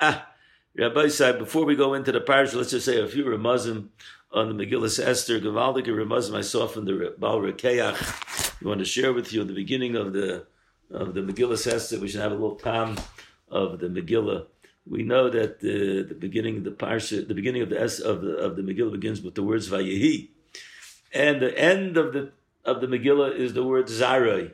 Ah, 0.00 0.26
Rabbi 0.74 1.08
said, 1.08 1.38
before 1.38 1.66
we 1.66 1.76
go 1.76 1.92
into 1.92 2.12
the 2.12 2.20
parish, 2.22 2.54
let's 2.54 2.70
just 2.70 2.86
say 2.86 2.98
a 2.98 3.06
few 3.06 3.24
Ramazim 3.24 3.90
on 4.32 4.56
the 4.56 4.64
Megillah 4.64 5.06
Esther, 5.06 5.38
Gavaldik 5.38 5.86
Ramazim 5.86 6.34
I 6.34 6.40
saw 6.40 6.66
from 6.66 6.86
the 6.86 7.14
Baal 7.18 7.40
Rekeach. 7.40 8.60
we 8.62 8.68
want 8.68 8.78
to 8.78 8.86
share 8.86 9.12
with 9.12 9.34
you 9.34 9.44
the 9.44 9.52
beginning 9.52 9.96
of 9.96 10.14
the 10.14 10.46
of 10.90 11.12
the 11.12 11.20
Megillah 11.20 11.66
Esther. 11.66 12.00
We 12.00 12.08
should 12.08 12.20
have 12.22 12.32
a 12.32 12.36
little 12.36 12.56
time 12.56 12.96
of 13.50 13.80
the 13.80 13.88
Megillah. 13.88 14.46
We 14.86 15.02
know 15.02 15.30
that 15.30 15.60
the, 15.60 16.02
the 16.02 16.14
beginning 16.14 16.58
of 16.58 16.64
the 16.64 16.70
parsha, 16.70 17.26
the 17.26 17.34
beginning 17.34 17.62
of 17.62 17.70
the 17.70 17.82
of 17.82 18.20
the 18.20 18.36
of 18.36 18.56
the 18.56 18.62
Megillah 18.62 18.92
begins 18.92 19.22
with 19.22 19.34
the 19.34 19.42
words 19.42 19.68
Vayehi, 19.68 20.28
and 21.12 21.40
the 21.40 21.58
end 21.58 21.96
of 21.96 22.12
the 22.12 22.32
of 22.64 22.80
the 22.80 22.86
Megillah 22.86 23.34
is 23.34 23.54
the 23.54 23.64
word 23.64 23.86
Zarai. 23.86 24.52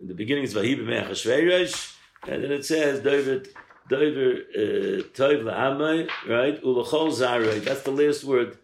The 0.00 0.14
beginning 0.14 0.44
is 0.44 0.54
Vahi 0.54 0.78
b'me'achashverosh, 0.78 1.96
and 2.26 2.44
then 2.44 2.52
it 2.52 2.64
says 2.64 3.00
David 3.00 3.48
David 3.90 4.46
uh, 4.54 5.02
Toiv 5.12 5.42
la'amai, 5.42 6.08
right? 6.26 6.62
Ulachol 6.62 7.10
Zarai. 7.10 7.62
That's 7.62 7.82
the 7.82 7.90
last 7.90 8.24
word. 8.24 8.56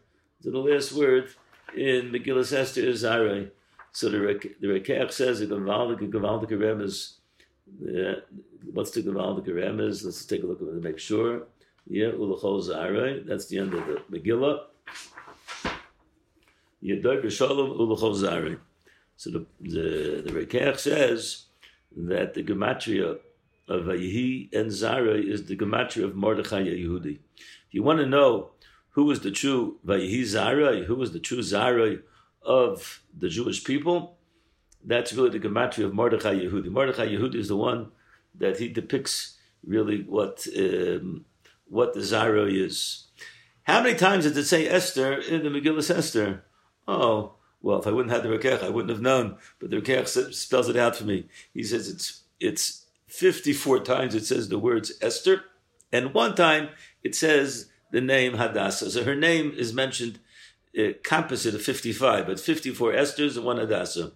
So 0.43 0.51
the 0.51 0.59
last 0.59 0.93
word 0.93 1.29
in 1.77 2.13
Megillah 2.13 2.51
Esther 2.51 2.83
is 2.83 3.03
Zarai. 3.03 3.51
So 3.93 4.09
the 4.09 4.19
the 4.61 4.69
Rekech 4.69 5.13
says 5.13 5.41
a 5.43 5.47
gewaldige 5.47 6.11
gewaldige 6.11 6.59
remes. 6.59 7.15
Yeah, 7.81 8.15
what's 8.73 8.91
the 8.93 9.03
gewaldige 9.03 9.49
remes? 9.49 10.05
Let's 10.05 10.25
take 10.25 10.43
a 10.43 10.47
look 10.47 10.63
at 10.63 10.69
it 10.69 10.73
to 10.73 10.81
make 10.81 10.99
sure. 10.99 11.45
Yeah, 11.87 12.09
ulachol. 12.09 13.27
That's 13.27 13.47
the 13.47 13.59
end 13.59 13.75
of 13.75 13.87
the 13.87 14.03
Megillah. 14.11 14.65
Yedoy 16.83 17.23
b'shalom 17.23 17.79
ulachol. 17.79 18.59
So 19.17 19.31
the 19.31 19.47
the 19.61 20.47
the 20.49 20.79
says 20.79 21.47
that 21.97 22.35
the 22.35 22.43
gematria 22.43 23.19
of 23.69 23.83
Vayihi 23.85 24.53
and 24.53 24.71
Zara 24.71 25.15
is 25.15 25.47
the 25.47 25.57
gematria 25.57 26.05
of 26.05 26.17
Mordechai 26.17 26.65
Yehudi. 26.65 27.19
If 27.37 27.73
you 27.73 27.83
want 27.83 28.01
to 28.01 28.07
know 28.07 28.51
who 28.91 29.05
was 29.05 29.21
the 29.21 29.31
true 29.31 29.79
Vayihi 29.87 30.25
Zara, 30.25 30.85
who 30.85 30.95
was 30.95 31.13
the 31.13 31.21
true 31.21 31.43
Zara 31.43 31.99
of 32.43 33.03
the 33.17 33.29
Jewish 33.29 33.65
people, 33.65 34.14
that's 34.85 35.13
really 35.13 35.31
the 35.31 35.49
gematria 35.49 35.87
of 35.87 35.95
Mordechai 35.95 36.35
Yehudi. 36.35 36.71
Mordechai 36.71 37.07
Yehudi 37.07 37.37
is 37.37 37.49
the 37.49 37.57
one 37.57 37.91
that 38.35 38.59
he 38.59 38.69
depicts 38.69 39.37
really 39.67 40.03
what 40.03 40.47
um, 40.57 41.25
what 41.69 41.95
the 41.95 42.03
Zara 42.03 42.47
is. 42.47 43.07
How 43.63 43.83
many 43.83 43.97
times 43.97 44.25
does 44.25 44.37
it 44.37 44.45
say 44.45 44.69
Esther 44.69 45.15
in 45.15 45.43
the 45.43 45.49
Megillah 45.49 45.91
Esther? 45.91 46.45
Oh, 46.87 47.35
well, 47.63 47.81
if 47.81 47.87
I 47.87 47.91
wouldn't 47.93 48.13
have 48.13 48.23
the 48.23 48.29
Rekech, 48.29 48.63
I 48.63 48.69
wouldn't 48.69 48.91
have 48.91 49.01
known. 49.01 49.39
But 49.59 49.71
the 49.71 49.81
Rekech 49.81 50.35
spells 50.35 50.69
it 50.69 50.77
out 50.77 50.97
for 50.97 51.05
me. 51.05 51.27
He 51.55 51.63
says 51.63 51.89
it's 51.89 52.25
it's 52.39 52.85
54 53.07 53.81
times 53.81 54.15
it 54.15 54.27
says 54.27 54.49
the 54.49 54.59
words 54.59 54.93
Esther, 55.01 55.45
and 55.91 56.13
one 56.13 56.35
time 56.35 56.69
it 57.03 57.15
says 57.15 57.71
the 57.91 58.01
name 58.01 58.35
Hadassah. 58.35 58.91
So 58.91 59.05
her 59.05 59.15
name 59.15 59.55
is 59.57 59.73
mentioned 59.73 60.19
uh, 60.79 60.89
composite 61.03 61.55
of 61.55 61.63
55, 61.63 62.27
but 62.27 62.41
54 62.41 62.93
Esther's 62.93 63.37
and 63.37 63.47
one 63.47 63.59
Hadassah. 63.59 64.13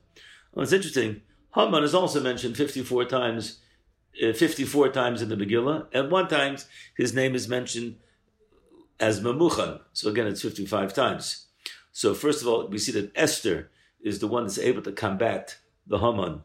Well, 0.52 0.64
it's 0.64 0.73
interesting. 0.73 1.23
Haman 1.55 1.85
is 1.85 1.95
also 1.95 2.21
mentioned 2.23 2.57
54 2.57 3.05
times, 3.07 3.61
uh, 4.23 4.33
54 4.33 4.90
times 4.90 5.23
in 5.23 5.28
the 5.28 5.37
Megillah, 5.37 5.87
and 5.93 6.11
one 6.11 6.28
time 6.28 6.57
his 6.97 7.14
name 7.14 7.35
is 7.35 7.49
mentioned 7.49 7.97
as 9.00 9.21
Mamuchan. 9.21 9.81
So 9.93 10.11
again, 10.11 10.26
it's 10.26 10.43
55 10.43 10.93
times. 10.93 11.47
So 11.93 12.14
first 12.14 12.43
of 12.43 12.49
all, 12.49 12.69
we 12.69 12.78
see 12.78 12.93
that 12.93 13.12
Esther 13.14 13.71
is 14.00 14.19
the 14.19 14.28
one 14.28 14.45
that's 14.45 14.59
able 14.59 14.83
to 14.83 14.93
combat 14.93 15.59
the 15.87 15.99
Haman. 15.99 16.43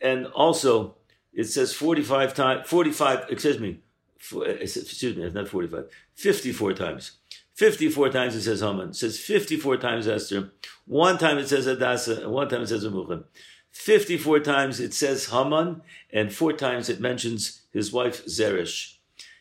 And 0.00 0.26
also, 0.26 0.96
it 1.32 1.44
says 1.44 1.72
45 1.72 2.34
times, 2.34 2.68
45, 2.68 3.26
excuse 3.30 3.58
me, 3.58 3.80
for, 4.18 4.44
uh, 4.44 4.50
excuse 4.50 5.16
me, 5.16 5.28
not 5.30 5.48
45, 5.48 5.86
54 6.14 6.72
times. 6.74 7.12
54 7.58 8.10
times 8.10 8.36
it 8.36 8.42
says 8.42 8.60
Haman. 8.60 8.90
It 8.90 8.94
says 8.94 9.18
54 9.18 9.78
times 9.78 10.06
Esther. 10.06 10.52
One 10.86 11.18
time 11.18 11.38
it 11.38 11.48
says 11.48 11.66
Adasa, 11.66 12.22
and 12.22 12.30
one 12.30 12.48
time 12.48 12.62
it 12.62 12.68
says 12.68 12.84
Amuchan. 12.84 13.24
54 13.72 14.38
times 14.38 14.78
it 14.78 14.94
says 14.94 15.30
Haman, 15.30 15.82
and 16.12 16.32
four 16.32 16.52
times 16.52 16.88
it 16.88 17.00
mentions 17.00 17.62
his 17.72 17.92
wife 17.92 18.24
Zeresh. 18.26 18.98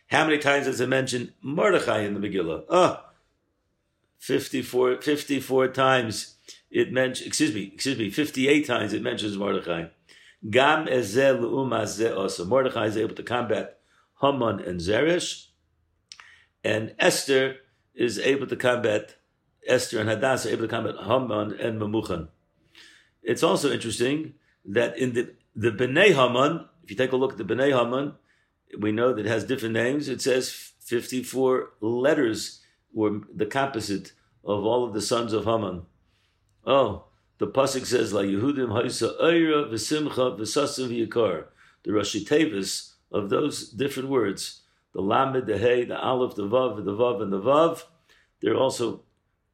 How 0.08 0.26
many 0.26 0.40
times 0.40 0.66
does 0.66 0.82
it 0.82 0.90
mention 0.90 1.36
Mordechai 1.44 2.00
in 2.00 2.20
the 2.20 2.28
Megillah? 2.28 2.64
Ah, 2.72 3.06
oh, 3.06 3.10
54, 4.18 5.04
54 5.04 5.68
times 5.68 6.38
it 6.72 6.92
mentions, 6.92 7.28
excuse 7.28 7.54
me, 7.54 7.70
excuse 7.72 8.00
me, 8.00 8.10
58 8.10 8.66
times 8.66 8.94
it 8.94 9.04
mentions 9.04 9.38
Mordechai. 9.38 9.90
Gam 10.50 10.88
ezel 10.88 12.18
also. 12.18 12.46
Mordechai 12.46 12.88
is 12.88 12.98
able 12.98 13.14
to 13.14 13.22
combat 13.22 13.78
Haman 14.22 14.60
and 14.62 14.82
Zeresh, 14.82 15.50
and 16.64 16.96
Esther 16.98 17.58
is 17.98 18.20
able 18.20 18.48
to 18.48 18.56
combat 18.56 19.16
Esther 19.68 20.00
and 20.00 20.08
Hadassah, 20.08 20.51
able 20.51 20.62
to 20.62 20.68
combat 20.68 20.96
Haman 21.04 21.60
and 21.60 21.82
Mamuchan. 21.82 22.30
It's 23.24 23.44
also 23.44 23.72
interesting 23.72 24.36
that 24.63 24.98
in 24.98 25.13
the, 25.13 25.34
the 25.56 25.72
Bnei 25.72 26.13
Haman, 26.13 26.66
if 26.84 26.92
you 26.92 26.96
take 26.96 27.12
a 27.12 27.18
look 27.18 27.34
at 27.34 27.38
the 27.38 27.44
Bnei 27.44 27.77
Haman, 27.77 28.13
we 28.80 28.92
know 28.92 29.13
that 29.13 29.25
it 29.25 29.30
has 29.30 29.44
different 29.44 29.74
names. 29.74 30.08
It 30.08 30.22
says 30.22 30.50
54 30.51 31.72
letters 31.82 32.62
were 32.94 33.22
the 33.34 33.46
composite 33.46 34.13
of 34.46 34.63
all 34.63 34.86
of 34.86 34.94
the 34.94 35.01
sons 35.01 35.34
of 35.34 35.46
Haman. 35.46 35.84
Oh, 36.66 37.06
the 37.39 37.48
pasuk 37.48 37.86
says 37.86 38.13
La 38.13 38.22
Yehudim 38.22 38.70
Haisa 38.70 39.22
Eira 39.22 39.66
V'Simcha 39.66 40.38
V'Sasim 40.38 40.89
V'Yikar. 40.89 41.46
The 41.84 41.92
Rashi 41.92 42.25
Tevis 42.25 42.94
of 43.12 43.30
those 43.30 43.70
different 43.70 44.10
words 44.10 44.62
the 44.94 45.01
Lamed, 45.01 45.46
the 45.46 45.58
Hey, 45.58 45.86
the 45.86 45.98
Aleph, 45.98 46.36
the 46.36 46.48
Vav, 46.48 46.84
the 46.84 46.91
Vav, 46.91 47.22
and 47.22 47.32
the 47.32 47.41
Vav, 47.41 47.84
they're 48.41 48.56
also 48.56 49.03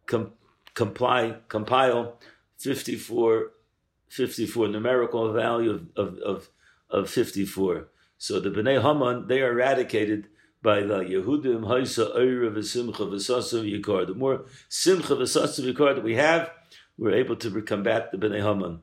com- 0.05 0.33
comply, 0.73 1.37
compile 1.47 2.19
54, 2.57 3.51
54 4.09 4.67
numerical 4.69 5.33
value 5.33 5.71
of, 5.71 5.87
of, 5.95 6.17
of, 6.19 6.49
of 6.89 7.09
54. 7.09 7.87
So 8.17 8.39
the 8.39 8.49
Bnei 8.49 8.81
Haman, 8.81 9.27
they 9.27 9.41
are 9.41 9.51
eradicated 9.51 10.27
by 10.61 10.81
the 10.81 10.99
Yehudim, 10.99 11.65
Haisa, 11.65 12.15
Eira, 12.15 12.49
V'Simcha, 12.49 12.95
V'Sasim, 12.95 13.69
Yikar. 13.69 14.07
The 14.07 14.13
more 14.13 14.45
Simcha, 14.69 15.15
V'Sasim, 15.15 15.73
Yikar 15.73 15.95
that 15.95 16.03
we 16.03 16.15
have, 16.15 16.49
we're 16.97 17.13
able 17.13 17.35
to 17.35 17.61
combat 17.63 18.11
the 18.11 18.17
Bnei 18.17 18.41
Haman. 18.41 18.79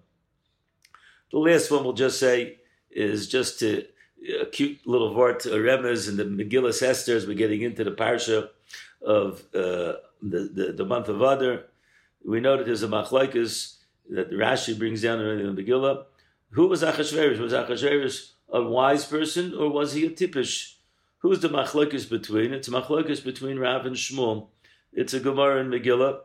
The 1.33 1.39
last 1.39 1.71
one 1.71 1.85
we'll 1.85 1.93
just 1.93 2.19
say 2.19 2.59
is 2.91 3.29
just 3.29 3.61
to 3.61 3.85
a 4.41 4.47
cute 4.47 4.87
little 4.87 5.15
vort, 5.15 5.47
a 5.47 5.51
remez 5.51 6.09
in 6.09 6.17
the 6.17 6.25
Megillah 6.25 6.83
Esther 6.83 7.17
as 7.17 7.27
we're 7.27 7.35
getting 7.35 7.63
into 7.63 7.85
the 7.85 7.93
parsha 7.93 8.49
of 9.03 9.43
uh, 9.55 9.95
the, 10.23 10.51
the, 10.53 10.75
the, 10.77 10.85
month 10.85 11.09
of 11.09 11.23
Adar. 11.23 11.65
We 12.25 12.41
know 12.41 12.57
that 12.57 12.67
there's 12.67 12.83
a 12.83 12.89
machlaikas 12.89 13.77
that 14.11 14.31
Rashi 14.31 14.79
brings 14.79 15.03
down 15.03 15.21
in 15.21 15.55
the 15.55 15.63
Megillah. 15.63 16.05
Who 16.51 16.67
was 16.67 16.83
Achashverosh? 16.83 17.39
Was 17.39 17.53
Achashverosh 17.53 18.31
a 18.53 18.63
wise 18.63 19.07
person 19.07 19.55
or 19.55 19.71
was 19.71 19.95
he 19.95 20.07
a 20.07 20.11
tipish? 20.11 20.75
Who's 21.19 21.41
the 21.41 21.49
machlaikas 21.49 22.09
between? 22.09 22.53
It's 22.53 22.69
a 22.69 22.73
machlaikas 22.73 23.25
between 23.25 23.59
Rav 23.59 23.87
and 23.87 23.97
Shmuel. 23.97 24.49
It's 24.93 25.15
a 25.15 25.21
Gemara 25.21 25.61
in 25.61 25.69
Megillah, 25.69 26.21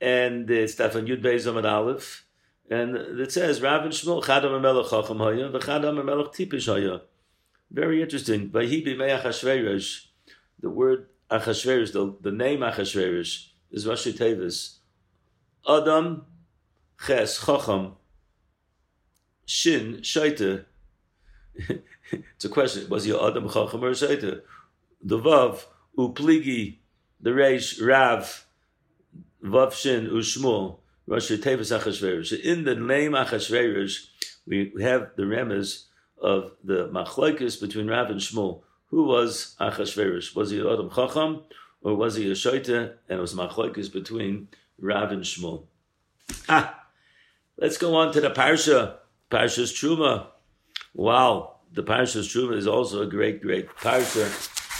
and 0.00 0.48
it's 0.48 0.74
Stefan 0.74 1.06
Yud 1.06 1.22
Beis 1.22 1.46
Aleph. 1.46 2.24
And 2.70 2.96
it 2.96 3.32
says, 3.32 3.60
Rav 3.60 3.82
and 3.82 3.92
Shmuel, 3.92 4.22
Chadam 4.22 4.60
Melech 4.60 4.90
Chacham 4.90 5.18
Haya, 5.18 5.50
V'Chadam 5.50 6.04
Melech 6.04 6.32
Tipish 6.32 6.66
Haya. 6.66 7.00
Very 7.70 8.02
interesting. 8.02 8.50
The 8.50 10.10
word 10.62 11.06
Achashverosh, 11.30 11.92
the, 11.92 12.16
the 12.20 12.32
name 12.32 12.60
Achashverosh, 12.60 13.46
is 13.70 13.86
Rashi 13.86 14.12
Tevis. 14.12 14.78
Adam 15.68 16.24
Ches 17.06 17.44
Chacham 17.44 17.92
Shin 19.46 19.98
Shaita. 19.98 20.64
it's 21.54 22.44
a 22.44 22.48
question. 22.48 22.88
Was 22.88 23.04
he 23.04 23.14
Adam 23.14 23.48
Chacham 23.48 23.84
or 23.84 23.92
Shaita? 23.92 24.42
The 25.02 25.18
Vav 25.18 25.64
Upligi, 25.96 26.78
the 27.20 27.30
Reish 27.30 27.80
Rav 27.84 28.46
Vav 29.44 29.72
Shin 29.72 30.08
Ushmul. 30.08 30.78
Rashi 31.08 31.38
Tevis 31.38 31.76
Achashverosh. 31.76 32.40
In 32.40 32.64
the 32.64 32.74
name 32.74 33.12
Achashverosh, 33.12 34.06
we 34.46 34.72
have 34.80 35.10
the 35.16 35.22
remes 35.22 35.84
of 36.20 36.52
the 36.62 36.88
machlokes 36.88 37.60
between 37.60 37.88
Rav 37.88 38.10
and 38.10 38.20
Shmuel. 38.20 38.62
Who 38.90 39.04
was 39.04 39.56
Achashverosh? 39.60 40.34
Was 40.34 40.50
he 40.50 40.60
Adam 40.60 40.90
Chacham 40.90 41.42
or 41.82 41.94
was 41.94 42.16
he 42.16 42.30
a 42.30 42.34
Shoita? 42.34 42.94
And 43.08 43.18
it 43.18 43.20
was 43.20 43.34
machlokes 43.34 43.92
between 43.92 44.48
Rav 44.78 45.12
and 45.12 45.22
Shmuel. 45.22 45.64
Ah, 46.48 46.84
let's 47.56 47.78
go 47.78 47.94
on 47.94 48.12
to 48.12 48.20
the 48.20 48.30
Parsha. 48.30 48.96
Parsha's 49.30 49.72
Truma. 49.72 50.26
Wow, 50.92 51.56
the 51.72 51.84
Parsha's 51.84 52.28
Truma 52.28 52.56
is 52.56 52.66
also 52.66 53.02
a 53.02 53.06
great, 53.06 53.40
great 53.40 53.68
Parsha. 53.76 54.26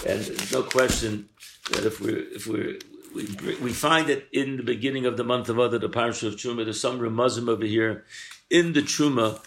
And 0.04 0.20
there's 0.20 0.52
no 0.52 0.62
question 0.62 1.28
that 1.72 1.84
if 1.84 2.00
we're, 2.00 2.24
if 2.32 2.46
we're, 2.46 2.78
we, 3.14 3.56
we 3.56 3.72
find 3.72 4.10
it 4.10 4.28
in 4.32 4.56
the 4.56 4.62
beginning 4.62 5.06
of 5.06 5.16
the 5.16 5.24
month 5.24 5.48
of 5.48 5.58
Adar, 5.58 5.78
the 5.78 5.88
Parsha 5.88 6.26
of 6.28 6.34
Truma. 6.34 6.64
There's 6.64 6.80
some 6.80 6.98
Ramazim 6.98 7.48
over 7.48 7.64
here 7.64 8.04
in 8.50 8.72
the 8.72 8.82
Truma 8.82 9.40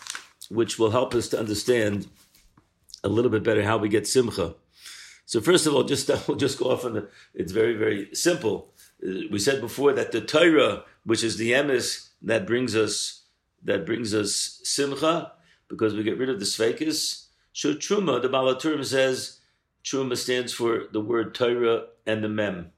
which 0.50 0.79
will 0.79 0.91
help 0.91 1.13
us 1.13 1.27
to 1.29 1.39
understand 1.39 2.07
a 3.03 3.09
little 3.09 3.31
bit 3.31 3.43
better 3.43 3.63
how 3.63 3.77
we 3.77 3.89
get 3.89 4.07
simcha. 4.07 4.55
So 5.25 5.41
first 5.41 5.65
of 5.65 5.73
all, 5.73 5.83
just 5.83 6.09
we'll 6.27 6.38
just 6.38 6.59
go 6.59 6.71
off 6.71 6.85
on 6.85 6.93
the. 6.93 7.09
It's 7.33 7.51
very 7.51 7.75
very 7.75 8.13
simple. 8.13 8.73
Uh, 9.05 9.27
we 9.31 9.39
said 9.39 9.62
before 9.62 9.93
that 9.93 10.12
the 10.12 10.21
Torah, 10.21 10.83
which 11.05 11.23
is 11.23 11.38
the 11.38 11.51
emes 11.51 12.09
that 12.21 12.45
brings 12.45 12.75
us 12.75 13.23
that 13.63 13.85
brings 13.85 14.13
us 14.13 14.59
simcha 14.63 15.31
because 15.67 15.93
we 15.95 16.03
get 16.03 16.17
rid 16.17 16.29
of 16.29 16.39
the 16.39 16.45
sveikis. 16.45 17.25
So 17.53 17.73
truma, 17.73 18.21
the 18.21 18.29
Balaturim 18.29 18.83
says, 18.83 19.39
truma 19.83 20.17
stands 20.17 20.53
for 20.53 20.85
the 20.91 21.00
word 21.00 21.35
Torah 21.35 21.85
and 22.05 22.23
the 22.23 22.29
mem, 22.29 22.71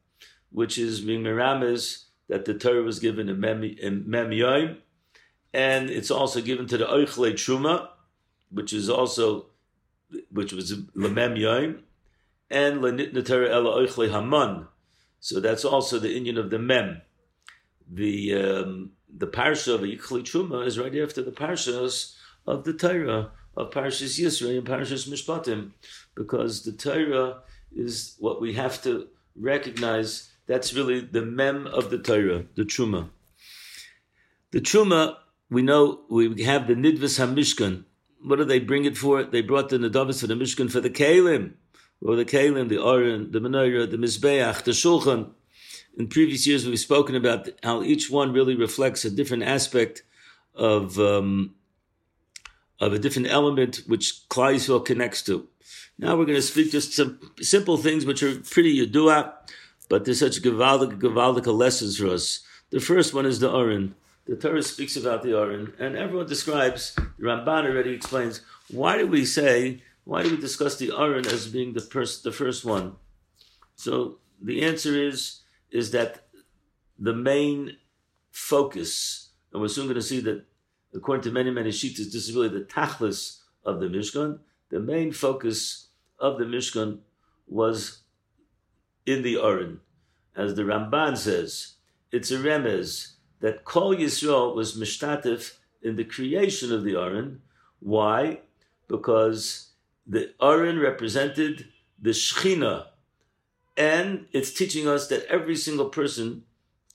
which 0.52 0.78
is 0.78 1.02
being 1.02 1.24
miramis 1.24 2.06
that 2.28 2.46
the 2.46 2.54
Torah 2.54 2.84
was 2.84 3.00
given 3.00 3.30
in 3.30 3.40
mem, 3.40 3.64
in 3.64 4.04
mem 4.10 4.32
yoim, 4.32 4.78
and 5.56 5.90
it's 5.90 6.12
also 6.12 6.42
given 6.42 6.68
to 6.68 6.78
the 6.78 6.86
oichle 6.86 7.32
truma, 7.32 7.88
which 8.52 8.74
is 8.74 8.90
also 8.90 9.46
which 10.30 10.52
was 10.52 10.74
lemem 10.96 11.38
yoim, 11.38 11.80
and 12.52 12.82
lenitna 12.82 13.26
Torah 13.26 13.50
ela 13.50 13.82
oichle 13.82 14.12
haman. 14.12 14.68
So 15.22 15.40
that's 15.40 15.64
also 15.64 15.98
the 15.98 16.16
Indian 16.16 16.38
of 16.38 16.50
the 16.50 16.60
mem. 16.60 17.02
The 17.90 18.36
um, 18.36 18.92
the 19.10 19.28
parsha 19.28 19.76
of 19.76 19.82
Yichli 19.82 20.24
Truma 20.24 20.68
is 20.68 20.78
right 20.78 20.94
after 20.98 21.22
the 21.22 21.32
parshas 21.32 22.16
of 22.46 22.66
the 22.66 22.74
Torah 22.74 23.32
of 23.56 23.72
Parshas 23.72 24.20
Yisrael 24.20 24.58
and 24.58 24.68
Parshas 24.68 25.08
Mishpatim, 25.08 25.72
because 26.16 26.64
the 26.64 26.74
Torah 26.74 27.38
is 27.74 28.16
what 28.20 28.42
we 28.42 28.54
have 28.54 28.84
to 28.84 29.08
recognize. 29.38 30.30
That's 30.48 30.74
really 30.74 31.00
the 31.00 31.22
mem 31.24 31.66
of 31.68 31.90
the 31.90 31.98
Torah, 31.98 32.44
the 32.56 32.64
Truma. 32.64 33.10
The 34.52 34.60
Truma, 34.60 35.16
we 35.50 35.62
know 35.62 36.02
we 36.10 36.44
have 36.44 36.68
the 36.68 36.74
Nidvis 36.74 37.20
HaMishkan. 37.20 37.84
What 38.24 38.38
do 38.38 38.46
they 38.46 38.60
bring 38.60 38.86
it 38.86 38.98
for? 38.98 39.24
They 39.24 39.42
brought 39.42 39.70
the 39.70 39.78
Nadavis 39.78 40.22
for 40.22 40.28
the 40.28 40.34
Mishkan 40.34 40.72
for 40.72 40.82
the 40.82 40.90
Kalim, 40.90 41.54
or 42.02 42.16
the 42.16 42.26
Kalim, 42.26 42.70
the 42.70 42.84
Aron, 42.84 43.32
the 43.32 43.40
Menorah, 43.40 43.90
the 43.90 43.98
Mizbeach, 43.98 44.64
the 44.64 44.72
Shulchan. 44.72 45.32
In 45.98 46.08
previous 46.08 46.46
years, 46.46 46.66
we've 46.66 46.80
spoken 46.80 47.16
about 47.16 47.50
how 47.64 47.84
each 47.84 48.10
one 48.10 48.34
really 48.34 48.56
reflects 48.56 49.06
a 49.06 49.12
different 49.12 49.44
aspect 49.44 50.04
of 50.56 51.00
um, 51.00 51.56
of 52.80 52.94
a 52.94 53.00
different 53.00 53.30
element 53.30 53.82
which 53.88 54.28
Yisrael 54.30 54.84
connects 54.84 55.22
to. 55.24 55.48
Now 55.98 56.18
we're 56.18 56.26
going 56.26 56.36
to 56.38 56.42
speak 56.42 56.72
just 56.72 56.94
some 56.94 57.20
simple 57.42 57.78
things 57.78 58.06
which 58.06 58.22
are 58.22 58.40
pretty 58.40 58.86
yadua, 58.86 59.34
but 59.88 60.04
they're 60.04 60.14
such 60.14 60.42
gavaldic, 60.42 61.00
gavaldic 61.00 61.46
lessons 61.46 61.98
for 61.98 62.08
us. 62.08 62.42
The 62.72 62.82
first 62.82 63.14
one 63.14 63.26
is 63.26 63.40
the 63.40 63.50
Aron. 63.50 63.96
The 64.28 64.36
Torah 64.36 64.64
speaks 64.64 64.96
about 64.96 65.22
the 65.22 65.38
Aron, 65.38 65.74
and 65.80 65.96
everyone 65.96 66.26
describes, 66.28 66.96
the 66.96 67.26
Ramban 67.26 67.66
already 67.66 67.92
explains, 67.92 68.42
why 68.70 68.98
do 68.98 69.06
we 69.06 69.24
say, 69.24 69.84
why 70.04 70.24
do 70.24 70.32
we 70.32 70.38
discuss 70.38 70.78
the 70.78 70.92
Aron 70.98 71.28
as 71.28 71.48
being 71.48 71.74
the, 71.74 71.82
pers- 71.82 72.22
the 72.22 72.32
first 72.32 72.66
one? 72.66 72.96
So 73.76 74.18
the 74.42 74.64
answer 74.64 75.00
is, 75.00 75.42
is 75.70 75.92
that 75.92 76.28
the 76.98 77.14
main 77.14 77.78
focus, 78.32 79.30
and 79.54 79.62
we're 79.62 79.68
soon 79.68 79.86
going 79.86 79.96
to 79.96 80.02
see 80.02 80.22
that 80.22 80.46
according 80.96 81.24
to 81.24 81.32
many, 81.32 81.52
many 81.52 81.70
shitas, 81.70 82.12
this 82.12 82.28
is 82.28 82.34
really 82.34 82.50
the 82.50 82.66
tachlis 82.66 83.42
of 83.64 83.80
the 83.80 83.88
Mishkan. 83.88 84.40
The 84.70 84.80
main 84.80 85.12
focus 85.12 85.90
of 86.20 86.40
the 86.40 86.46
Mishkan 86.46 87.00
was 87.48 88.00
in 89.06 89.22
the 89.22 89.38
Aron. 89.38 89.82
As 90.36 90.56
the 90.56 90.64
Ramban 90.64 91.18
says, 91.18 91.74
it's 92.12 92.32
a 92.32 92.38
remez 92.38 93.15
that 93.46 93.64
Kol 93.64 93.96
Yisrael 93.96 94.56
was 94.56 94.76
mishtatif 94.76 95.58
in 95.84 95.98
the 95.98 96.04
creation 96.04 96.74
of 96.74 96.84
the 96.84 96.96
Aron. 96.96 97.42
Why? 97.80 98.40
Because 98.88 99.70
the 100.08 100.34
Aron 100.42 100.80
represented 100.80 101.68
the 102.02 102.10
Shechina, 102.10 102.88
and 103.78 104.26
it's 104.32 104.52
teaching 104.52 104.88
us 104.88 105.10
that 105.10 105.28
every 105.28 105.56
single 105.56 105.90
person 105.90 106.42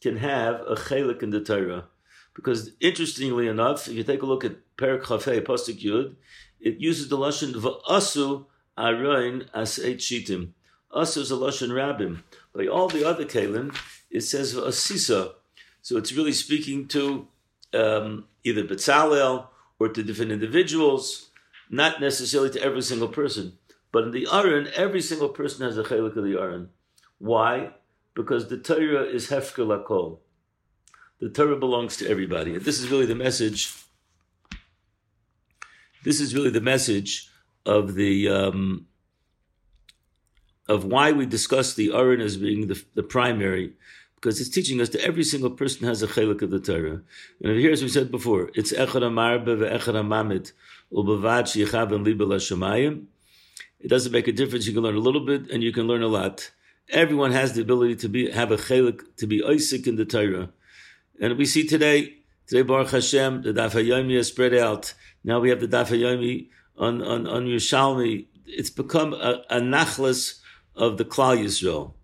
can 0.00 0.16
have 0.16 0.56
a 0.62 0.74
chelik 0.74 1.22
in 1.22 1.30
the 1.30 1.38
Torah. 1.38 1.84
Because 2.34 2.72
interestingly 2.80 3.46
enough, 3.46 3.86
if 3.86 3.94
you 3.94 4.02
take 4.02 4.22
a 4.22 4.26
look 4.26 4.44
at 4.44 4.56
Perak 4.76 5.04
Chafei 5.04 5.40
Pasuk 5.40 5.80
Yud, 5.80 6.16
it 6.58 6.78
uses 6.78 7.08
the 7.08 7.16
lashon 7.16 7.54
va'asu 7.54 8.44
aroin 8.76 9.46
as 9.54 9.78
shitim. 9.78 10.48
Asu 10.92 11.18
is 11.18 11.30
a 11.30 11.34
lashon 11.34 11.68
rabbim. 11.68 12.24
By 12.52 12.66
all 12.66 12.88
the 12.88 13.08
other 13.08 13.24
kalim, 13.24 13.72
it 14.10 14.22
says 14.22 14.56
va'asisa. 14.56 15.34
So 15.82 15.96
it's 15.96 16.12
really 16.12 16.32
speaking 16.32 16.88
to 16.88 17.28
um, 17.72 18.26
either 18.44 18.64
Betzalel 18.64 19.46
or 19.78 19.88
to 19.88 20.02
different 20.02 20.32
individuals, 20.32 21.30
not 21.70 22.00
necessarily 22.00 22.50
to 22.50 22.62
every 22.62 22.82
single 22.82 23.08
person. 23.08 23.58
But 23.92 24.04
in 24.04 24.10
the 24.12 24.28
Aron, 24.32 24.68
every 24.74 25.00
single 25.00 25.30
person 25.30 25.64
has 25.66 25.78
a 25.78 25.82
chelik 25.82 26.16
of 26.16 26.24
the 26.24 26.38
Aron. 26.38 26.68
Why? 27.18 27.70
Because 28.14 28.48
the 28.48 28.58
Torah 28.58 29.04
is 29.04 29.30
hefker 29.30 29.66
lakol. 29.66 30.18
The 31.20 31.28
Torah 31.28 31.56
belongs 31.56 31.96
to 31.98 32.08
everybody. 32.08 32.54
And 32.54 32.64
this 32.64 32.80
is 32.80 32.90
really 32.90 33.06
the 33.06 33.14
message. 33.14 33.74
This 36.02 36.20
is 36.20 36.34
really 36.34 36.50
the 36.50 36.60
message 36.60 37.28
of 37.66 37.94
the 37.94 38.28
um, 38.28 38.86
of 40.68 40.84
why 40.84 41.12
we 41.12 41.26
discuss 41.26 41.74
the 41.74 41.92
Aron 41.92 42.20
as 42.20 42.36
being 42.36 42.68
the, 42.68 42.82
the 42.94 43.02
primary, 43.02 43.72
because 44.20 44.38
it's 44.38 44.50
teaching 44.50 44.80
us 44.82 44.90
that 44.90 45.00
every 45.00 45.24
single 45.24 45.50
person 45.50 45.86
has 45.86 46.02
a 46.02 46.06
chelik 46.06 46.42
of 46.42 46.50
the 46.50 46.60
Torah. 46.60 47.00
And 47.42 47.58
here, 47.58 47.72
as 47.72 47.82
we 47.82 47.88
said 47.88 48.10
before, 48.10 48.50
it's 48.54 48.72
echad 48.72 49.02
amarbe 49.02 49.46
ve'echad 49.46 49.94
amamit 49.94 50.52
u'bevad 50.92 51.44
sheyichav 51.44 51.94
and 51.94 52.04
libel. 52.04 52.32
It 53.80 53.88
doesn't 53.88 54.12
make 54.12 54.28
a 54.28 54.32
difference. 54.32 54.66
You 54.66 54.74
can 54.74 54.82
learn 54.82 54.96
a 54.96 55.00
little 55.00 55.24
bit 55.24 55.50
and 55.50 55.62
you 55.62 55.72
can 55.72 55.86
learn 55.86 56.02
a 56.02 56.08
lot. 56.08 56.50
Everyone 56.90 57.32
has 57.32 57.54
the 57.54 57.62
ability 57.62 57.96
to 57.96 58.08
be 58.08 58.30
have 58.30 58.52
a 58.52 58.58
chelik, 58.58 59.16
to 59.16 59.26
be 59.26 59.42
Isaac 59.42 59.86
in 59.86 59.96
the 59.96 60.04
Torah. 60.04 60.50
And 61.18 61.38
we 61.38 61.46
see 61.46 61.66
today, 61.66 62.16
today 62.46 62.62
Baruch 62.62 62.90
Hashem, 62.90 63.42
the 63.42 63.54
Daf 63.54 63.70
HaYomi 63.70 64.16
is 64.16 64.28
spread 64.28 64.52
out. 64.54 64.92
Now 65.24 65.40
we 65.40 65.48
have 65.48 65.60
the 65.60 65.68
Daf 65.68 65.86
HaYomi 65.86 66.48
on, 66.76 67.00
on, 67.00 67.26
on 67.26 67.46
Yerushalmi. 67.46 68.26
It's 68.44 68.70
become 68.70 69.14
a, 69.14 69.44
a 69.48 69.60
nachlas 69.60 70.40
of 70.76 70.98
the 70.98 71.06
Klal 71.06 71.38
Yisrael. 71.38 71.94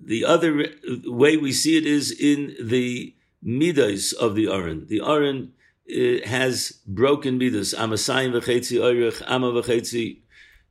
The 0.00 0.24
other 0.24 0.66
way 1.04 1.36
we 1.36 1.52
see 1.52 1.76
it 1.76 1.86
is 1.86 2.10
in 2.10 2.56
the 2.60 3.14
midas 3.42 4.12
of 4.12 4.34
the 4.34 4.48
Aron. 4.48 4.86
The 4.86 5.00
Aron 5.00 5.52
uh, 5.90 6.26
has 6.26 6.80
broken 6.86 7.38
midas. 7.38 7.74
Amasayim 7.74 8.32
v'chetzi 8.32 8.78
oirich, 8.78 9.22
ama 9.26 9.52
v'chetzi 9.52 10.18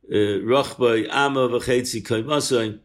uh, 0.10 0.44
rochbay, 0.46 1.08
ama 1.10 1.50
v'chetzi 1.50 2.02
kaimasayim. 2.02 2.80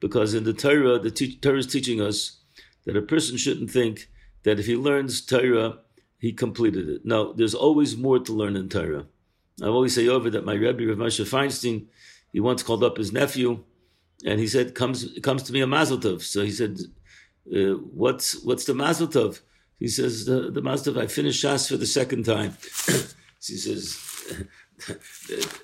Because 0.00 0.34
in 0.34 0.44
the 0.44 0.52
Torah, 0.52 0.98
the 0.98 1.10
te- 1.10 1.36
Torah 1.36 1.58
is 1.58 1.66
teaching 1.66 2.00
us 2.00 2.38
that 2.84 2.96
a 2.96 3.02
person 3.02 3.36
shouldn't 3.36 3.70
think 3.70 4.08
that 4.42 4.58
if 4.60 4.66
he 4.66 4.76
learns 4.76 5.20
Torah, 5.20 5.78
he 6.18 6.32
completed 6.32 6.88
it. 6.88 7.04
No, 7.04 7.32
there's 7.32 7.54
always 7.54 7.96
more 7.96 8.18
to 8.18 8.32
learn 8.32 8.56
in 8.56 8.68
Torah. 8.68 9.06
I 9.62 9.66
always 9.66 9.94
say 9.94 10.06
over 10.08 10.28
that 10.30 10.44
my 10.44 10.54
Rebbe, 10.54 10.86
Rav 10.86 10.98
Moshe 10.98 11.24
Feinstein, 11.24 11.86
he 12.32 12.40
once 12.40 12.62
called 12.62 12.84
up 12.84 12.98
his 12.98 13.12
nephew, 13.12 13.64
and 14.24 14.40
he 14.40 14.46
said, 14.46 14.74
"comes 14.74 15.06
comes 15.22 15.42
to 15.44 15.52
me 15.52 15.60
a 15.60 15.66
mazel 15.66 15.98
tov." 15.98 16.22
So 16.22 16.42
he 16.42 16.50
said, 16.50 16.78
uh, 17.54 17.74
"What's 18.02 18.42
what's 18.42 18.64
the 18.64 18.74
mazel 18.74 19.08
tov?" 19.08 19.40
He 19.78 19.88
says, 19.88 20.24
"The, 20.24 20.50
the 20.50 20.62
mazel 20.62 20.94
tov. 20.94 21.02
I 21.02 21.06
finished 21.06 21.44
Shas 21.44 21.68
for 21.68 21.76
the 21.76 21.86
second 21.86 22.24
time." 22.24 22.56
he 23.46 23.56
says, 23.56 23.94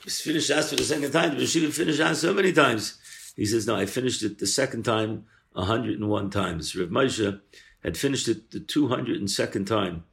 "Finished 0.06 0.50
Shas 0.50 0.68
for 0.68 0.76
the 0.76 0.84
second 0.84 1.12
time. 1.12 1.36
But 1.36 1.48
she 1.48 1.70
finished 1.70 2.00
Shas 2.00 2.16
so 2.16 2.34
many 2.34 2.52
times." 2.52 2.98
He 3.36 3.46
says, 3.46 3.66
"No, 3.66 3.76
I 3.76 3.86
finished 3.86 4.22
it 4.22 4.38
the 4.38 4.46
second 4.46 4.84
time 4.84 5.24
101 5.54 6.30
times. 6.30 6.76
Rav 6.76 6.88
Moshe 6.88 7.40
had 7.82 7.96
finished 7.96 8.28
it 8.28 8.50
the 8.50 8.60
202nd 8.60 9.66
time, 9.66 10.04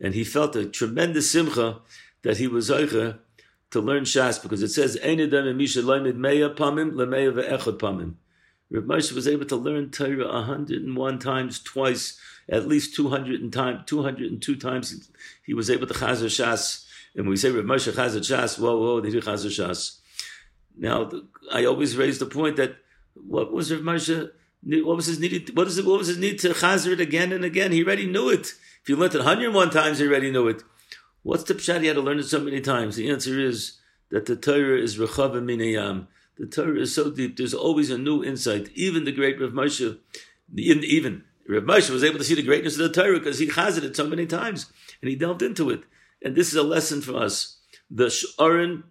and 0.00 0.14
he 0.14 0.24
felt 0.24 0.56
a 0.56 0.66
tremendous 0.66 1.30
simcha 1.30 1.80
that 2.22 2.38
he 2.38 2.46
was 2.46 2.70
zeicha 2.70 3.18
to 3.72 3.80
learn 3.80 4.04
Shas 4.04 4.40
because 4.42 4.62
it 4.62 4.68
says 4.68 4.96
Einadam 5.02 5.56
Misha 5.56 5.80
Loimid 5.80 6.16
Meya 6.16 6.54
Pamim 6.54 6.92
Lemeya 6.92 7.32
Ve'echad. 7.32 8.14
Rav 8.70 8.84
Moshe 8.84 9.12
was 9.12 9.28
able 9.28 9.44
to 9.46 9.56
learn 9.56 9.90
Torah 9.90 10.26
101 10.26 11.18
times, 11.18 11.62
twice, 11.62 12.18
at 12.48 12.66
least 12.66 12.94
200 12.94 13.40
and 13.42 13.52
time, 13.52 13.82
202 13.84 14.56
times. 14.56 15.10
He 15.44 15.52
was 15.52 15.68
able 15.68 15.86
to 15.86 15.94
chazer 15.94 16.26
Shas. 16.26 16.86
And 17.14 17.28
we 17.28 17.36
say 17.36 17.50
Rav 17.50 17.64
Moshe 17.64 17.92
chazer 17.92 18.20
Shas, 18.20 18.58
whoa, 18.58 18.78
whoa, 18.78 19.00
did 19.00 19.12
he 19.12 19.20
Shas? 19.20 19.98
Now, 20.78 21.10
I 21.52 21.66
always 21.66 21.96
raise 21.96 22.18
the 22.18 22.26
point 22.26 22.56
that 22.56 22.76
what 23.14 23.52
was 23.52 23.70
Rav 23.70 23.82
Moshe 23.82 24.30
what 24.64 24.96
was 24.96 25.06
his 25.06 25.18
need? 25.18 25.56
What 25.56 25.66
is 25.66 25.78
it? 25.78 25.84
What 25.84 25.98
was 25.98 26.06
his 26.06 26.18
need 26.18 26.38
to 26.40 26.50
chazer 26.50 26.92
it 26.92 27.00
again 27.00 27.32
and 27.32 27.44
again? 27.44 27.72
He 27.72 27.82
already 27.82 28.06
knew 28.06 28.30
it. 28.30 28.52
If 28.82 28.88
you 28.88 28.96
learned 28.96 29.14
it 29.14 29.18
101 29.18 29.70
times, 29.70 29.98
he 29.98 30.06
already 30.06 30.30
knew 30.30 30.46
it. 30.48 30.62
What's 31.22 31.44
the 31.44 31.54
pshat? 31.54 31.82
He 31.82 31.86
had 31.86 31.96
to 31.96 32.02
learn 32.02 32.18
it 32.18 32.24
so 32.24 32.40
many 32.40 32.60
times. 32.60 32.96
The 32.96 33.10
answer 33.10 33.38
is 33.38 33.78
that 34.10 34.26
the 34.26 34.36
Torah 34.36 34.78
is 34.78 34.98
rechav 34.98 35.32
minayam. 35.32 36.06
The 36.36 36.46
Torah 36.46 36.80
is 36.80 36.94
so 36.94 37.10
deep. 37.10 37.36
There's 37.36 37.54
always 37.54 37.90
a 37.90 37.98
new 37.98 38.24
insight. 38.24 38.70
Even 38.74 39.04
the 39.04 39.12
great 39.12 39.40
Rav 39.40 39.50
Moshe, 39.50 39.98
even 40.54 41.24
Rav 41.48 41.62
Moshe 41.62 41.90
was 41.90 42.04
able 42.04 42.18
to 42.18 42.24
see 42.24 42.34
the 42.34 42.42
greatness 42.42 42.78
of 42.78 42.92
the 42.92 43.02
Torah 43.02 43.18
because 43.18 43.38
he 43.38 43.48
chazered 43.48 43.84
it 43.84 43.96
so 43.96 44.06
many 44.06 44.26
times 44.26 44.72
and 45.00 45.08
he 45.08 45.16
delved 45.16 45.42
into 45.42 45.70
it. 45.70 45.82
And 46.24 46.34
this 46.34 46.48
is 46.48 46.56
a 46.56 46.62
lesson 46.62 47.00
for 47.00 47.16
us. 47.16 47.58
The 47.90 48.12
Aron 48.40 48.84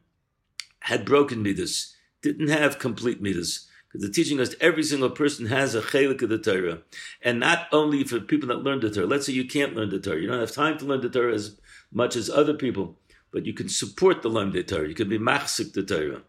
had 0.81 1.05
broken 1.05 1.43
midas, 1.43 1.95
didn't 2.21 2.49
have 2.49 2.79
complete 2.79 3.21
midas 3.21 3.67
Because 3.87 4.01
they're 4.01 4.11
teaching 4.11 4.39
us 4.39 4.55
every 4.59 4.83
single 4.83 5.09
person 5.09 5.47
has 5.47 5.75
a 5.75 5.81
chelik 5.81 6.21
of 6.21 6.29
the 6.29 6.37
Torah. 6.37 6.79
And 7.21 7.39
not 7.39 7.67
only 7.71 8.03
for 8.03 8.19
people 8.19 8.49
that 8.49 8.63
learn 8.63 8.79
the 8.79 8.91
Torah. 8.91 9.07
Let's 9.07 9.25
say 9.25 9.33
you 9.33 9.45
can't 9.45 9.75
learn 9.75 9.89
the 9.89 9.99
Torah. 9.99 10.19
You 10.19 10.27
don't 10.27 10.39
have 10.39 10.51
time 10.51 10.77
to 10.79 10.85
learn 10.85 11.01
the 11.01 11.09
Torah 11.09 11.33
as 11.33 11.57
much 11.91 12.15
as 12.15 12.29
other 12.29 12.53
people, 12.53 12.97
but 13.31 13.45
you 13.45 13.53
can 13.53 13.69
support 13.69 14.21
the 14.21 14.29
the 14.29 14.63
Torah. 14.63 14.87
You 14.87 14.95
can 14.95 15.09
be 15.09 15.19
machzik 15.19 15.73
the 15.73 15.83
Torah. 15.83 16.21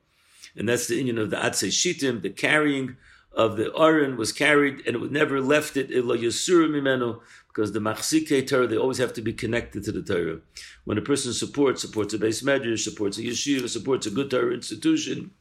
And 0.56 0.68
that's 0.68 0.88
the 0.88 0.96
union 0.96 1.18
of 1.18 1.30
the 1.30 1.36
Atzei 1.36 1.68
Shitim, 1.68 2.22
the 2.22 2.30
carrying 2.30 2.96
of 3.34 3.56
the 3.56 3.74
Aron 3.74 4.16
was 4.16 4.32
carried 4.32 4.86
and 4.86 4.96
it 4.96 5.12
never 5.12 5.40
left 5.40 5.76
it, 5.76 5.88
because 5.88 7.72
the 7.72 7.80
Machzike 7.80 8.46
Torah, 8.46 8.66
they 8.66 8.76
always 8.76 8.98
have 8.98 9.12
to 9.14 9.22
be 9.22 9.32
connected 9.32 9.84
to 9.84 9.92
the 9.92 10.02
Torah. 10.02 10.40
When 10.84 10.98
a 10.98 11.02
person 11.02 11.32
supports, 11.32 11.80
supports 11.80 12.14
a 12.14 12.18
base 12.18 12.42
medrash, 12.42 12.80
supports 12.80 13.18
a 13.18 13.22
yeshiva, 13.22 13.68
supports 13.68 14.06
a 14.06 14.10
good 14.10 14.30
Torah 14.30 14.52
institution, 14.52 15.32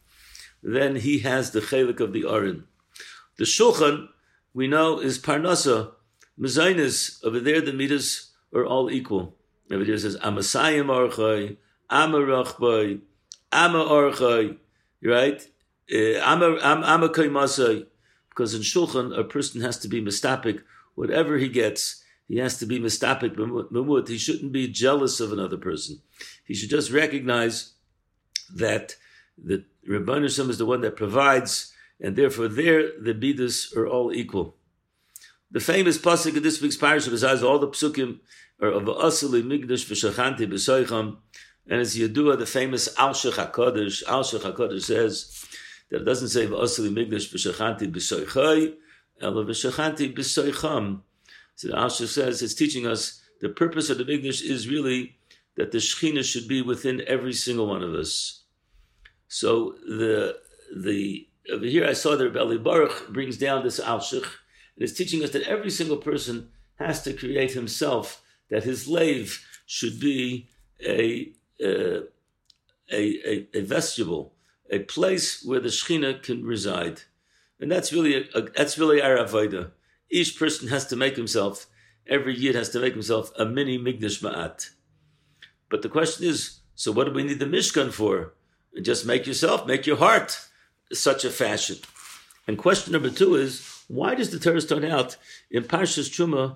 then 0.63 0.97
he 0.97 1.19
has 1.19 1.51
the 1.51 1.61
chelik 1.61 1.99
of 1.99 2.13
the 2.13 2.25
Aron. 2.27 2.65
The 3.37 3.45
Shulchan, 3.45 4.07
we 4.53 4.67
know, 4.67 4.99
is 4.99 5.17
Parnasa, 5.19 5.91
Mezainis. 6.39 7.23
Over 7.23 7.39
there, 7.39 7.61
the 7.61 7.73
midas 7.73 8.31
are 8.53 8.65
all 8.65 8.91
equal. 8.91 9.35
There 9.71 9.81
it 9.81 9.99
says, 9.99 10.17
Amasayim 10.17 10.87
Archai, 10.87 11.55
Amarachbai, 11.89 12.99
Ama 13.53 13.85
Archai, 13.85 14.57
right? 15.01 15.41
Uh, 15.89 17.77
because 18.29 18.53
in 18.53 18.61
Shulchan, 18.61 19.17
a 19.17 19.23
person 19.23 19.61
has 19.61 19.77
to 19.79 19.87
be 19.87 20.01
mistapik. 20.01 20.61
Whatever 20.95 21.37
he 21.37 21.47
gets, 21.47 22.03
he 22.27 22.37
has 22.37 22.57
to 22.59 22.65
be 22.65 22.79
mistapik 22.79 23.35
b'mut. 23.35 24.07
He 24.09 24.17
shouldn't 24.17 24.51
be 24.51 24.67
jealous 24.67 25.21
of 25.21 25.31
another 25.31 25.57
person. 25.57 26.01
He 26.45 26.53
should 26.53 26.69
just 26.69 26.91
recognize 26.91 27.73
that 28.53 28.95
the 29.37 29.63
Hashem 29.87 30.49
is 30.49 30.57
the 30.57 30.65
one 30.65 30.81
that 30.81 30.97
provides, 30.97 31.73
and 31.99 32.17
therefore 32.17 32.49
there 32.49 32.91
the 32.99 33.13
bidas 33.13 33.75
are 33.75 33.87
all 33.87 34.13
equal. 34.13 34.57
The 35.49 35.59
famous 35.59 35.97
pasuk 35.97 36.37
of 36.37 36.43
this 36.43 36.61
week's 36.61 36.77
parasha, 36.77 37.09
besides 37.09 37.43
all 37.43 37.59
the 37.59 37.67
psukim, 37.67 38.19
are 38.61 38.69
of 38.69 38.83
Asali 38.83 39.43
Migdash 39.43 39.85
v'Shachanti 39.85 40.47
b'Soicham, 40.51 41.17
and 41.67 41.81
it's 41.81 41.97
Yedua, 41.97 42.37
the 42.37 42.45
famous 42.45 42.97
Al 42.97 43.13
Shech 43.13 43.33
HaKadosh. 43.33 44.03
Al 44.07 44.23
Shech 44.23 44.41
HaKadosh 44.41 44.81
says, 44.83 45.45
that 45.89 46.01
it 46.01 46.05
doesn't 46.05 46.29
say 46.29 46.47
v'asli 46.47 46.89
migdash 46.89 47.31
v'shachanti 47.31 47.91
b'soichai, 47.91 48.73
ela 49.21 49.45
v'shachanti 49.45 50.15
b'soicham. 50.15 51.01
So 51.55 51.67
the 51.67 51.75
Alshach 51.75 52.07
says 52.07 52.41
it's 52.41 52.55
teaching 52.55 52.87
us 52.87 53.21
the 53.39 53.49
purpose 53.49 53.89
of 53.89 53.97
the 53.97 54.05
migdash 54.05 54.41
is 54.41 54.67
really 54.67 55.17
that 55.57 55.71
the 55.71 55.77
Shekhinah 55.77 56.23
should 56.23 56.47
be 56.47 56.61
within 56.61 57.03
every 57.07 57.33
single 57.33 57.67
one 57.67 57.83
of 57.83 57.93
us. 57.93 58.43
So 59.27 59.75
the 59.85 60.37
the 60.75 61.27
over 61.51 61.65
here 61.65 61.85
I 61.85 61.93
saw 61.93 62.15
that 62.15 62.31
Rabbi 62.31 62.57
Baruch 62.57 63.09
brings 63.09 63.37
down 63.37 63.63
this 63.63 63.79
Alshach, 63.79 64.23
and 64.23 64.77
it's 64.77 64.93
teaching 64.93 65.23
us 65.23 65.31
that 65.31 65.43
every 65.43 65.69
single 65.69 65.97
person 65.97 66.49
has 66.79 67.03
to 67.03 67.13
create 67.13 67.51
himself, 67.51 68.20
that 68.51 68.63
his 68.63 68.87
lave 68.87 69.43
should 69.65 69.99
be 69.99 70.49
a, 70.85 71.31
uh, 71.63 72.01
a, 72.91 73.01
a, 73.25 73.47
a 73.55 73.61
vestibule, 73.61 74.33
a 74.69 74.79
place 74.79 75.43
where 75.43 75.59
the 75.59 75.69
Shechina 75.69 76.21
can 76.21 76.45
reside. 76.45 77.01
And 77.59 77.71
that's 77.71 77.91
really 77.91 78.15
a, 78.15 78.37
a, 78.37 78.41
that's 78.41 78.77
really 78.77 79.01
our 79.01 79.17
avodah. 79.17 79.71
Each 80.11 80.37
person 80.37 80.67
has 80.67 80.85
to 80.87 80.95
make 80.95 81.15
himself, 81.15 81.67
every 82.07 82.37
yid 82.37 82.55
has 82.55 82.69
to 82.69 82.79
make 82.79 82.93
himself 82.93 83.31
a 83.39 83.45
mini 83.45 83.79
migdash 83.79 84.21
ma'at. 84.21 84.69
But 85.69 85.81
the 85.81 85.89
question 85.89 86.27
is, 86.27 86.59
so 86.75 86.91
what 86.91 87.05
do 87.05 87.13
we 87.13 87.23
need 87.23 87.39
the 87.39 87.45
Mishkan 87.45 87.93
for? 87.93 88.33
Just 88.81 89.05
make 89.05 89.25
yourself, 89.25 89.65
make 89.65 89.85
your 89.85 89.97
heart 89.97 90.39
such 90.91 91.23
a 91.23 91.29
fashion. 91.29 91.77
And 92.47 92.57
question 92.57 92.91
number 92.91 93.09
two 93.09 93.35
is, 93.35 93.83
why 93.87 94.15
does 94.15 94.31
the 94.31 94.39
Torah 94.39 94.59
start 94.59 94.83
out 94.83 95.15
in 95.49 95.63
Parshas 95.63 96.09
Truma 96.09 96.55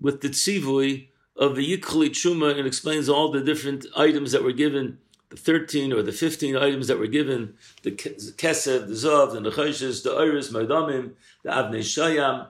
with 0.00 0.20
the 0.22 0.28
tzivui 0.28 1.08
of 1.36 1.56
the 1.56 1.76
Yikli 1.76 2.10
Truma 2.10 2.56
and 2.56 2.66
explains 2.66 3.08
all 3.08 3.30
the 3.30 3.40
different 3.40 3.86
items 3.96 4.32
that 4.32 4.44
were 4.44 4.52
given 4.52 4.98
the 5.30 5.36
13 5.36 5.92
or 5.92 6.02
the 6.02 6.12
15 6.12 6.56
items 6.56 6.86
that 6.86 6.98
were 6.98 7.08
given, 7.08 7.54
the 7.82 7.90
Kesev, 7.90 8.86
the 8.86 8.94
Zov, 8.94 9.32
the 9.32 9.40
Nechoshes, 9.40 10.04
the 10.04 10.12
Iris, 10.12 10.52
Maidamim, 10.52 11.12
the 11.42 11.50
Avnei 11.50 11.80
Shayam. 11.80 12.46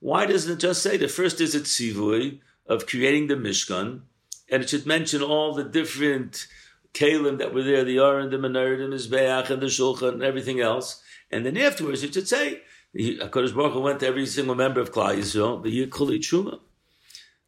Why 0.00 0.24
doesn't 0.26 0.54
it 0.54 0.60
just 0.60 0.82
say 0.82 0.96
the 0.96 1.08
first 1.08 1.40
is 1.40 1.54
a 1.54 1.60
tzivui 1.60 2.40
of 2.66 2.86
creating 2.86 3.26
the 3.26 3.34
Mishkan, 3.34 4.00
and 4.50 4.62
it 4.62 4.70
should 4.70 4.86
mention 4.86 5.22
all 5.22 5.52
the 5.52 5.64
different 5.64 6.46
kalim 6.94 7.38
that 7.38 7.52
were 7.52 7.62
there, 7.62 7.84
the 7.84 7.98
Aron, 7.98 8.30
the 8.30 8.36
Menorah, 8.38 8.78
the 8.78 8.96
Mizbeach, 8.96 9.50
and 9.50 9.60
the 9.60 9.66
Shulchan, 9.66 10.14
and 10.14 10.22
everything 10.22 10.60
else. 10.60 11.02
And 11.30 11.44
then 11.44 11.56
afterwards 11.56 12.02
it 12.02 12.14
should 12.14 12.28
say, 12.28 12.62
HaKadosh 12.96 13.54
Baruch 13.54 13.72
Hu 13.72 13.80
went 13.80 14.00
to 14.00 14.06
every 14.06 14.26
single 14.26 14.54
member 14.54 14.80
of 14.80 14.92
Klal 14.92 15.16
Yisrael, 15.16 15.62
the 15.62 15.86
Yikuli 15.86 16.18
Truma. 16.18 16.60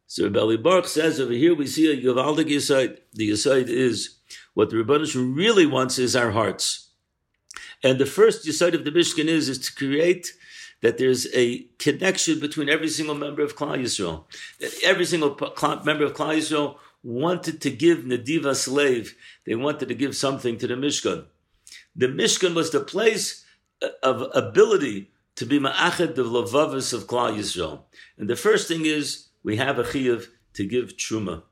So 0.07 0.29
Rabbi 0.29 0.61
Baruch 0.61 0.87
says 0.87 1.19
over 1.19 1.33
here 1.33 1.55
we 1.55 1.67
see 1.67 1.91
a 1.91 1.97
Yavaldik 1.97 2.49
Yisaid. 2.49 2.99
The 3.13 3.31
Yisaid 3.31 3.67
is 3.69 4.17
what 4.53 4.69
the 4.69 4.77
Rebbeinu 4.77 5.35
really 5.35 5.65
wants 5.65 5.97
is 5.97 6.15
our 6.15 6.31
hearts. 6.31 6.89
And 7.83 7.99
the 7.99 8.05
first 8.05 8.47
Yisaid 8.47 8.73
of 8.73 8.85
the 8.85 8.91
Mishkan 8.91 9.25
is, 9.25 9.49
is 9.49 9.59
to 9.59 9.75
create 9.75 10.33
that 10.81 10.97
there's 10.97 11.27
a 11.33 11.63
connection 11.79 12.39
between 12.39 12.69
every 12.69 12.89
single 12.89 13.15
member 13.15 13.41
of 13.41 13.55
Klal 13.55 13.81
Yisrael. 13.81 14.25
That 14.59 14.73
every 14.83 15.05
single 15.05 15.29
member 15.83 16.05
of 16.05 16.13
Klal 16.13 16.37
Yisrael 16.37 16.77
wanted 17.03 17.61
to 17.61 17.71
give 17.71 17.99
Nadiva 17.99 18.55
slave. 18.55 19.15
They 19.45 19.55
wanted 19.55 19.87
to 19.89 19.95
give 19.95 20.15
something 20.15 20.57
to 20.57 20.67
the 20.67 20.75
Mishkan. 20.75 21.25
The 21.95 22.07
Mishkan 22.07 22.53
was 22.53 22.71
the 22.71 22.81
place 22.81 23.45
uh, 23.81 23.89
of 24.03 24.29
ability 24.35 25.11
to 25.35 25.45
be 25.45 25.59
ma'achad 25.59 26.15
the 26.15 26.23
lavavas 26.23 26.93
of 26.93 27.07
Klal 27.07 27.37
Yisrael. 27.37 27.81
And 28.17 28.29
the 28.29 28.35
first 28.35 28.67
thing 28.67 28.85
is 28.85 29.24
we 29.45 29.57
have 29.57 29.77
a 29.77 29.83
chiyuv 29.83 30.27
to 30.55 30.65
give 30.65 30.97
truma. 30.97 31.43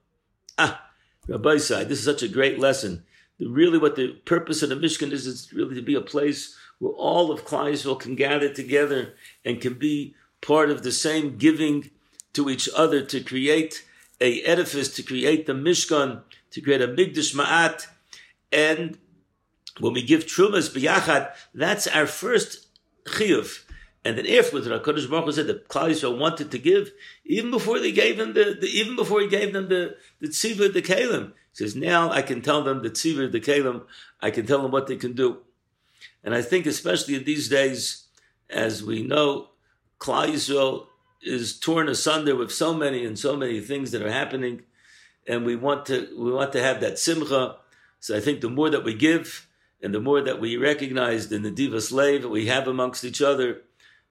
Ah, 0.57 0.89
Rabbi 1.27 1.57
Sai, 1.57 1.83
this 1.83 1.99
is 1.99 2.05
such 2.05 2.23
a 2.23 2.27
great 2.27 2.59
lesson. 2.59 3.03
Really, 3.39 3.77
what 3.77 3.95
the 3.95 4.13
purpose 4.25 4.63
of 4.63 4.69
the 4.69 4.75
Mishkan 4.75 5.11
is, 5.11 5.27
is 5.27 5.53
really 5.53 5.75
to 5.75 5.81
be 5.81 5.93
a 5.93 6.01
place 6.01 6.57
where 6.79 6.93
all 6.93 7.31
of 7.31 7.45
Klal 7.45 7.99
can 7.99 8.15
gather 8.15 8.51
together 8.51 9.13
and 9.45 9.61
can 9.61 9.75
be 9.75 10.15
part 10.41 10.71
of 10.71 10.81
the 10.81 10.91
same 10.91 11.37
giving 11.37 11.91
to 12.33 12.49
each 12.49 12.67
other 12.75 13.03
to 13.05 13.21
create 13.21 13.85
a 14.19 14.41
edifice, 14.41 14.93
to 14.95 15.03
create 15.03 15.45
the 15.45 15.53
Mishkan, 15.53 16.23
to 16.51 16.61
create 16.61 16.81
a 16.81 16.87
Migdash 16.87 17.35
Ma'at. 17.35 17.87
And 18.51 18.97
when 19.79 19.93
we 19.93 20.01
give 20.01 20.25
Trumas 20.25 20.69
B'yachad, 20.69 21.31
that's 21.53 21.87
our 21.87 22.07
first 22.07 22.67
chiyuv. 23.05 23.63
And 24.05 24.17
then 24.17 24.27
afterwards, 24.27 24.67
Hakadosh 24.67 25.09
Baruch 25.09 25.25
Hu 25.25 25.31
said 25.31 25.47
that 25.47 25.69
Klal 25.69 25.89
Yisrael 25.89 26.17
wanted 26.17 26.51
to 26.51 26.57
give 26.57 26.91
even 27.23 27.51
before 27.51 27.79
they 27.79 27.91
gave 27.91 28.17
them 28.17 28.33
the, 28.33 28.57
the 28.59 28.67
even 28.67 28.95
before 28.95 29.21
he 29.21 29.27
gave 29.27 29.53
them 29.53 29.69
the 29.69 29.95
the 30.19 30.27
tziva 30.27 30.73
the 30.73 30.81
kalim. 30.81 31.27
He 31.27 31.63
says 31.63 31.75
now 31.75 32.11
I 32.11 32.21
can 32.21 32.41
tell 32.41 32.63
them 32.63 32.83
the 32.83 32.89
tziva 32.89 33.31
the 33.31 33.39
kalim. 33.39 33.83
I 34.21 34.29
can 34.31 34.45
tell 34.45 34.61
them 34.61 34.71
what 34.71 34.87
they 34.87 34.97
can 34.97 35.13
do. 35.13 35.39
And 36.23 36.35
I 36.35 36.41
think 36.41 36.65
especially 36.65 37.15
in 37.15 37.23
these 37.23 37.47
days, 37.47 38.07
as 38.49 38.83
we 38.83 39.03
know, 39.03 39.49
Klal 39.99 40.27
Yisrael 40.27 40.87
is 41.21 41.57
torn 41.57 41.87
asunder 41.87 42.35
with 42.35 42.51
so 42.51 42.73
many 42.73 43.05
and 43.05 43.17
so 43.17 43.37
many 43.37 43.61
things 43.61 43.91
that 43.91 44.01
are 44.01 44.11
happening, 44.11 44.63
and 45.25 45.45
we 45.45 45.55
want 45.55 45.85
to 45.85 46.09
we 46.17 46.29
want 46.31 46.51
to 46.53 46.61
have 46.61 46.81
that 46.81 46.99
simcha. 46.99 47.55
So 48.01 48.17
I 48.17 48.19
think 48.19 48.41
the 48.41 48.49
more 48.49 48.69
that 48.69 48.83
we 48.83 48.95
give, 48.95 49.47
and 49.81 49.93
the 49.93 50.01
more 50.01 50.21
that 50.21 50.41
we 50.41 50.57
recognize 50.57 51.29
the 51.29 51.37
Nadiva 51.37 51.81
slave 51.81 52.23
that 52.23 52.29
we 52.29 52.47
have 52.47 52.67
amongst 52.67 53.05
each 53.05 53.21
other 53.21 53.61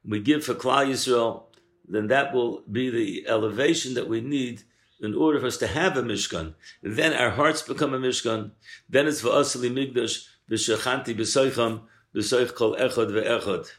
we 0.05 0.21
give 0.21 0.45
for 0.45 0.55
Klal 0.55 0.89
Yisrael, 0.89 1.45
then 1.89 2.09
that 2.09 2.33
will 2.33 2.63
be 2.71 2.91
the 2.91 3.29
elevation 3.29 3.95
that 3.95 4.09
we 4.09 4.21
need 4.21 4.63
in 5.01 5.15
order 5.15 5.41
for 5.41 5.47
us 5.47 5.57
to 5.59 5.67
have 5.67 5.97
a 5.97 6.03
Mishkan. 6.03 6.55
Then 6.83 7.13
our 7.13 7.31
hearts 7.31 7.63
become 7.63 7.93
a 7.93 7.99
Mishkan. 7.99 8.53
Then 8.89 9.09
it's 9.09 9.21
for 9.21 9.33
us 9.33 9.57
migdash 9.57 10.29
b'shachanti 10.51 11.15
b'soicham 11.17 11.83
b'soich 12.15 12.55
kol 12.55 12.77
echad 12.77 13.11
ve'echad. 13.11 13.71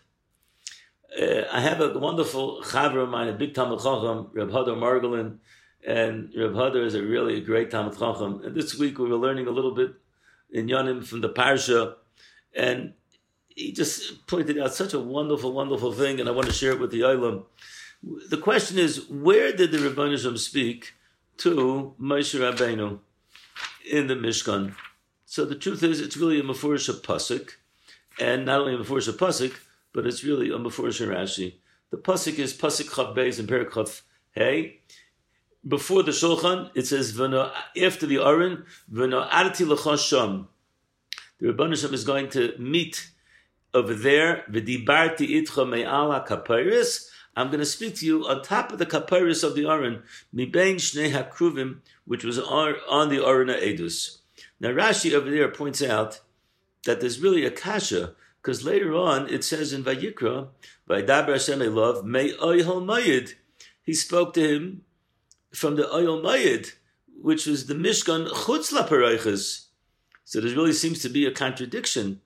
Uh, 1.19 1.47
I 1.51 1.61
have 1.61 1.79
a 1.79 1.97
wonderful 1.97 2.61
chaver 2.63 3.03
of 3.03 3.09
mine, 3.09 3.29
a 3.29 3.33
big 3.33 3.53
Talmud 3.53 3.79
Chacham, 3.79 4.29
Reb 4.33 4.49
Hadar 4.49 4.75
Margolin, 4.75 5.37
and 5.85 6.33
Reb 6.35 6.53
Hadar 6.53 6.83
is 6.83 6.95
a 6.95 7.03
really 7.03 7.39
great 7.39 7.69
Talmud 7.69 7.97
Chacham. 7.97 8.41
And 8.43 8.55
this 8.55 8.77
week 8.77 8.97
we 8.97 9.07
were 9.07 9.17
learning 9.17 9.47
a 9.47 9.51
little 9.51 9.75
bit 9.75 9.93
in 10.51 10.67
Yonim 10.67 11.05
from 11.05 11.21
the 11.21 11.29
Parsha, 11.29 11.95
and 12.55 12.93
he 13.55 13.71
just 13.71 14.25
pointed 14.27 14.59
out 14.59 14.73
such 14.73 14.93
a 14.93 14.99
wonderful, 14.99 15.53
wonderful 15.53 15.91
thing, 15.91 16.19
and 16.19 16.27
I 16.27 16.31
want 16.31 16.47
to 16.47 16.53
share 16.53 16.71
it 16.71 16.79
with 16.79 16.91
the 16.91 17.01
Olam. 17.01 17.43
The 18.29 18.37
question 18.37 18.77
is, 18.77 19.09
where 19.09 19.53
did 19.55 19.71
the 19.71 19.77
Rabbanisham 19.77 20.37
speak 20.37 20.93
to 21.37 21.93
Moshe 21.99 22.37
Rabbeinu 22.37 22.99
in 23.89 24.07
the 24.07 24.15
Mishkan? 24.15 24.75
So 25.25 25.45
the 25.45 25.55
truth 25.55 25.83
is, 25.83 25.99
it's 25.99 26.17
really 26.17 26.39
a 26.39 26.43
Mefurish 26.43 26.89
Pasuk, 27.01 27.51
and 28.19 28.45
not 28.45 28.61
only 28.61 28.75
a 28.75 28.77
Mefurish 28.77 29.09
Pasuk, 29.13 29.53
but 29.93 30.05
it's 30.05 30.23
really 30.23 30.49
a 30.49 30.57
Mefurish 30.57 31.05
Rashi. 31.07 31.55
The 31.91 31.97
Pasuk 31.97 32.39
is 32.39 32.53
Pasuk 32.53 32.89
Chav 32.89 33.15
Beis 33.15 33.39
and 33.39 33.47
Chav 33.47 34.01
Hey. 34.31 34.81
Before 35.65 36.03
the 36.03 36.11
Shulchan, 36.11 36.71
it 36.75 36.87
says, 36.87 37.17
after 37.17 38.05
the 38.05 38.17
Aron, 38.17 38.65
V'no 38.91 39.27
Arti 39.31 39.63
L'chasham. 39.63 40.47
The 41.39 41.53
Rabbanisham 41.53 41.93
is 41.93 42.03
going 42.03 42.29
to 42.31 42.53
meet 42.57 43.11
over 43.73 43.93
there, 43.93 44.45
v'dibarti 44.49 45.29
itcha 45.29 45.67
me'ala 45.67 46.25
kapiris, 46.27 47.09
I'm 47.35 47.47
going 47.47 47.59
to 47.59 47.65
speak 47.65 47.95
to 47.95 48.05
you 48.05 48.27
on 48.27 48.43
top 48.43 48.71
of 48.71 48.79
the 48.79 48.85
kapiris 48.85 49.43
of 49.43 49.55
the 49.55 49.65
Aron, 49.65 50.03
mibein 50.35 50.75
shnei 50.75 51.11
hakruvim, 51.11 51.79
which 52.05 52.23
was 52.23 52.37
on, 52.37 53.09
the 53.09 53.25
Aron 53.25 53.47
Edus. 53.47 54.19
Now 54.59 54.69
Rashi 54.69 55.13
over 55.13 55.31
there 55.31 55.49
points 55.49 55.81
out 55.81 56.21
that 56.85 56.99
there's 56.99 57.19
really 57.19 57.45
a 57.45 57.51
kasha, 57.51 58.13
because 58.41 58.63
later 58.63 58.93
on 58.93 59.27
it 59.29 59.43
says 59.43 59.73
in 59.73 59.83
Vayikra, 59.83 60.49
Vaydaber 60.89 61.31
Hashem 61.31 61.59
Elov, 61.59 62.03
May 62.03 62.33
Mayid. 62.33 63.33
He 63.81 63.93
spoke 63.93 64.33
to 64.35 64.47
him 64.47 64.83
from 65.53 65.75
the 65.75 65.83
Oyhel 65.83 66.21
Mayid, 66.21 66.73
which 67.21 67.45
was 67.45 67.67
the 67.67 67.73
Mishkan 67.73 68.27
Chutz. 68.29 69.67
So 70.25 70.39
there 70.39 70.55
really 70.55 70.73
seems 70.73 70.99
to 71.01 71.09
be 71.09 71.25
a 71.25 71.31
contradiction. 71.31 72.21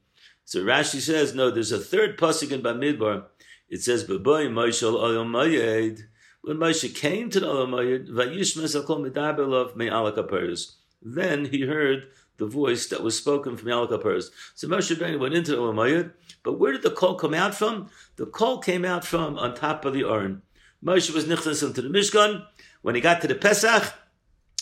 So 0.47 0.63
Rashi 0.63 1.01
says, 1.01 1.35
no, 1.35 1.51
there's 1.51 1.73
a 1.73 1.77
third 1.77 2.17
pasuk 2.17 2.53
in 2.53 2.61
Bamidbar. 2.61 3.25
It 3.67 3.81
says, 3.83 4.05
"B'boy 4.05 4.47
Moshe 4.47 4.81
Oyel 4.81 5.29
Mayed." 5.29 6.07
When 6.39 6.55
Moshe 6.55 6.95
came 6.95 7.29
to 7.29 7.41
the 7.41 7.47
Oyel 7.47 7.69
Mayed, 7.69 8.07
Vayishmes 8.07 8.81
Akol 8.81 9.05
Medabelov 9.05 9.75
Me'alakaperes. 9.75 10.75
Then 11.01 11.47
he 11.47 11.63
heard 11.63 12.07
the 12.37 12.45
voice 12.45 12.87
that 12.87 13.03
was 13.03 13.17
spoken 13.17 13.57
from 13.57 13.67
Yalaka 13.67 14.01
Peres. 14.01 14.31
So 14.55 14.69
Moshe 14.69 14.95
Rabbeinu 14.95 15.19
went 15.19 15.33
into 15.33 15.53
the 15.53 15.73
Mayed, 15.73 16.11
but 16.43 16.57
where 16.57 16.71
did 16.71 16.83
the 16.83 16.91
call 16.91 17.15
come 17.15 17.33
out 17.33 17.53
from? 17.53 17.89
The 18.15 18.25
call 18.25 18.59
came 18.59 18.85
out 18.85 19.03
from 19.03 19.37
on 19.37 19.53
top 19.53 19.83
of 19.83 19.93
the 19.93 20.05
urn. 20.05 20.43
Moshe 20.81 21.13
was 21.13 21.25
nichnas 21.25 21.61
into 21.61 21.81
the 21.81 21.89
Mishkan. 21.89 22.45
When 22.83 22.95
he 22.95 23.01
got 23.01 23.19
to 23.19 23.27
the 23.27 23.35
Pesach, 23.35 23.93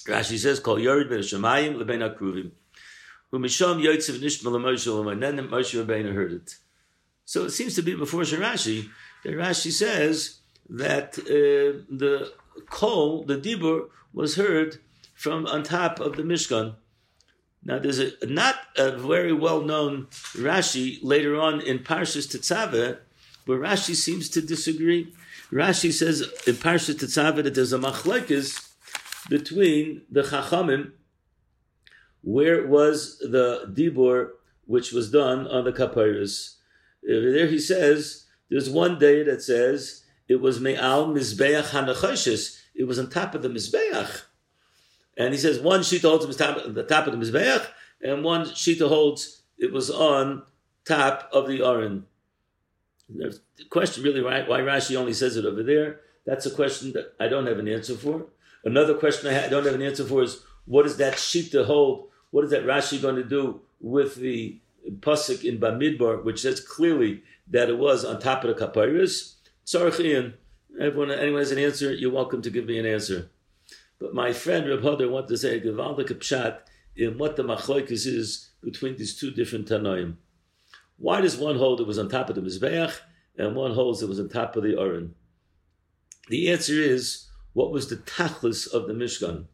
Rashi 0.07 0.39
says, 0.39 0.59
"Call 0.59 0.79
Yored 0.79 1.09
ben 1.09 1.19
Shemayim 1.19 1.75
lebein 1.75 2.01
Akruvim." 2.01 2.53
Umisham 3.35 3.81
Yotzev 3.83 4.19
Nishma 4.19 4.51
Moshe 4.51 5.11
and 5.11 5.21
then 5.21 5.37
Moshe 5.49 5.83
Rabbeinu 5.83 6.13
heard 6.13 6.31
it. 6.31 6.55
So 7.25 7.45
it 7.45 7.51
seems 7.51 7.75
to 7.75 7.81
be 7.81 7.95
before 7.95 8.21
Rashi 8.21 8.89
that 9.23 9.33
Rashi 9.33 9.71
says 9.71 10.39
that 10.69 11.17
uh, 11.19 11.83
the 11.89 12.31
call, 12.69 13.23
the 13.23 13.37
dibur, 13.37 13.89
was 14.13 14.35
heard 14.35 14.77
from 15.15 15.45
on 15.47 15.63
top 15.63 15.99
of 15.99 16.15
the 16.15 16.23
Mishkan. 16.23 16.75
Now, 17.63 17.79
there's 17.79 17.97
a 17.99 18.11
not 18.27 18.55
a 18.77 18.91
very 18.91 19.33
well 19.33 19.61
known 19.61 20.05
Rashi 20.35 20.99
later 21.01 21.35
on 21.39 21.61
in 21.61 21.79
Parshas 21.79 22.27
Tetzaveh, 22.27 22.99
where 23.45 23.57
Rashi 23.57 23.95
seems 23.95 24.29
to 24.29 24.41
disagree. 24.41 25.13
Rashi 25.51 25.91
says 25.91 26.21
in 26.45 26.55
Parshas 26.55 26.95
Tetzaveh 26.95 27.43
that 27.43 27.55
there's 27.55 27.73
a 27.73 27.79
machlekes 27.79 28.71
between 29.29 30.03
the 30.11 30.21
Chachamim, 30.21 30.91
where 32.25 32.65
was 32.65 33.19
the 33.19 33.71
dibur 33.71 34.31
which 34.65 34.91
was 34.91 35.11
done 35.11 35.47
on 35.47 35.63
the 35.63 35.71
Kapairis. 35.71 36.55
There 37.03 37.47
he 37.47 37.59
says 37.59 38.25
there's 38.49 38.69
one 38.69 38.97
day 38.97 39.21
that 39.23 39.43
says 39.43 40.03
it 40.27 40.41
was 40.41 40.59
me'al 40.59 41.07
mizbeach 41.07 41.69
hanachoshes. 41.69 42.59
It 42.73 42.85
was 42.85 42.97
on 42.97 43.11
top 43.11 43.35
of 43.35 43.43
the 43.43 43.49
mizbeach. 43.49 44.23
And 45.15 45.33
he 45.33 45.39
says 45.39 45.59
one 45.59 45.81
shita 45.81 46.09
holds 46.09 46.25
on 46.25 46.31
the 46.73 46.83
top 46.83 47.05
of 47.07 47.13
the 47.13 47.25
mizbeach, 47.25 47.67
and 48.01 48.23
one 48.23 48.45
shita 48.47 48.89
holds 48.89 49.43
it 49.59 49.71
was 49.71 49.91
on 49.91 50.43
top 50.83 51.29
of 51.31 51.47
the 51.47 51.63
aron. 51.63 52.07
The 53.07 53.39
question 53.69 54.03
really 54.03 54.23
why, 54.23 54.41
why 54.47 54.61
Rashi 54.61 54.95
only 54.95 55.13
says 55.13 55.37
it 55.37 55.45
over 55.45 55.61
there. 55.61 56.01
That's 56.25 56.47
a 56.47 56.51
question 56.51 56.91
that 56.93 57.13
I 57.19 57.27
don't 57.27 57.45
have 57.45 57.59
an 57.59 57.67
answer 57.67 57.93
for. 57.93 58.25
Another 58.63 58.95
question 58.95 59.31
I, 59.31 59.47
don't 59.47 59.65
have 59.65 59.75
an 59.75 59.83
answer 59.83 60.03
for 60.03 60.23
is 60.23 60.43
what 60.65 60.83
does 60.83 60.97
that 60.97 61.13
shita 61.13 61.65
hold? 61.65 62.09
What 62.35 62.43
is 62.43 62.51
that 62.51 62.65
Rashi 62.65 63.01
going 63.01 63.15
to 63.15 63.23
do 63.23 63.61
with 63.79 64.15
the 64.15 64.59
pasuk 64.99 65.45
in 65.45 65.57
Bamidbar, 65.57 66.25
which 66.25 66.41
says 66.41 66.59
clearly 66.59 67.23
that 67.47 67.69
it 67.69 67.77
was 67.77 68.03
on 68.03 68.19
top 68.19 68.43
of 68.43 68.53
the 68.53 68.61
kapiris? 68.61 69.35
Tzarchian. 69.65 70.33
Everyone, 70.77 71.11
anyone 71.11 71.39
has 71.39 71.53
an 71.53 71.59
answer, 71.59 71.93
you're 71.93 72.11
welcome 72.11 72.41
to 72.41 72.49
give 72.49 72.65
me 72.65 72.77
an 72.77 72.85
answer. 72.85 73.29
But 73.99 74.13
my 74.13 74.33
friend 74.33 74.67
Reb 74.67 74.81
Hodder 74.81 75.07
wanted 75.07 75.29
to 75.29 75.37
say 75.37 75.55
a 75.55 75.61
Gevaldik 75.61 76.09
Pshat 76.09 76.57
in 76.97 77.17
what 77.17 77.37
the 77.37 77.43
machlokes 77.45 78.05
is 78.05 78.49
between 78.61 78.97
these 78.97 79.17
two 79.17 79.31
different 79.31 79.69
Tanoim. 79.69 80.17
Why 80.97 81.21
does 81.21 81.37
one 81.37 81.55
hold 81.55 81.79
it 81.79 81.87
was 81.87 81.97
on 81.97 82.09
top 82.09 82.27
of 82.29 82.35
the 82.35 82.41
Mizbeach 82.41 82.99
and 83.37 83.55
one 83.55 83.73
holds 83.73 84.01
it 84.01 84.09
was 84.09 84.19
on 84.19 84.27
top 84.27 84.57
of 84.57 84.63
the 84.63 84.77
Aron? 84.77 85.15
The 86.27 86.51
answer 86.51 86.73
is, 86.73 87.29
what 87.53 87.71
was 87.71 87.87
the 87.87 87.95
tachlis 87.95 88.69
of 88.69 88.87
the 88.87 88.93
Mishkan? 88.93 89.45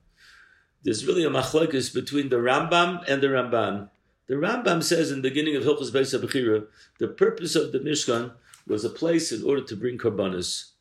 There's 0.83 1.05
really 1.05 1.23
a 1.23 1.29
machlokes 1.29 1.93
between 1.93 2.29
the 2.29 2.37
Rambam 2.37 3.03
and 3.07 3.21
the 3.21 3.27
Ramban. 3.27 3.89
The 4.27 4.35
Rambam 4.35 4.81
says 4.81 5.11
in 5.11 5.21
the 5.21 5.29
beginning 5.29 5.55
of 5.55 5.63
Hilchos 5.63 5.91
Beis 5.91 6.17
Abechira, 6.17 6.65
the 6.99 7.07
purpose 7.07 7.55
of 7.55 7.71
the 7.71 7.79
Mishkan 7.79 8.31
was 8.67 8.83
a 8.83 8.89
place 8.89 9.31
in 9.31 9.43
order 9.43 9.61
to 9.61 9.75
bring 9.75 9.97
korbanos. 9.97 10.71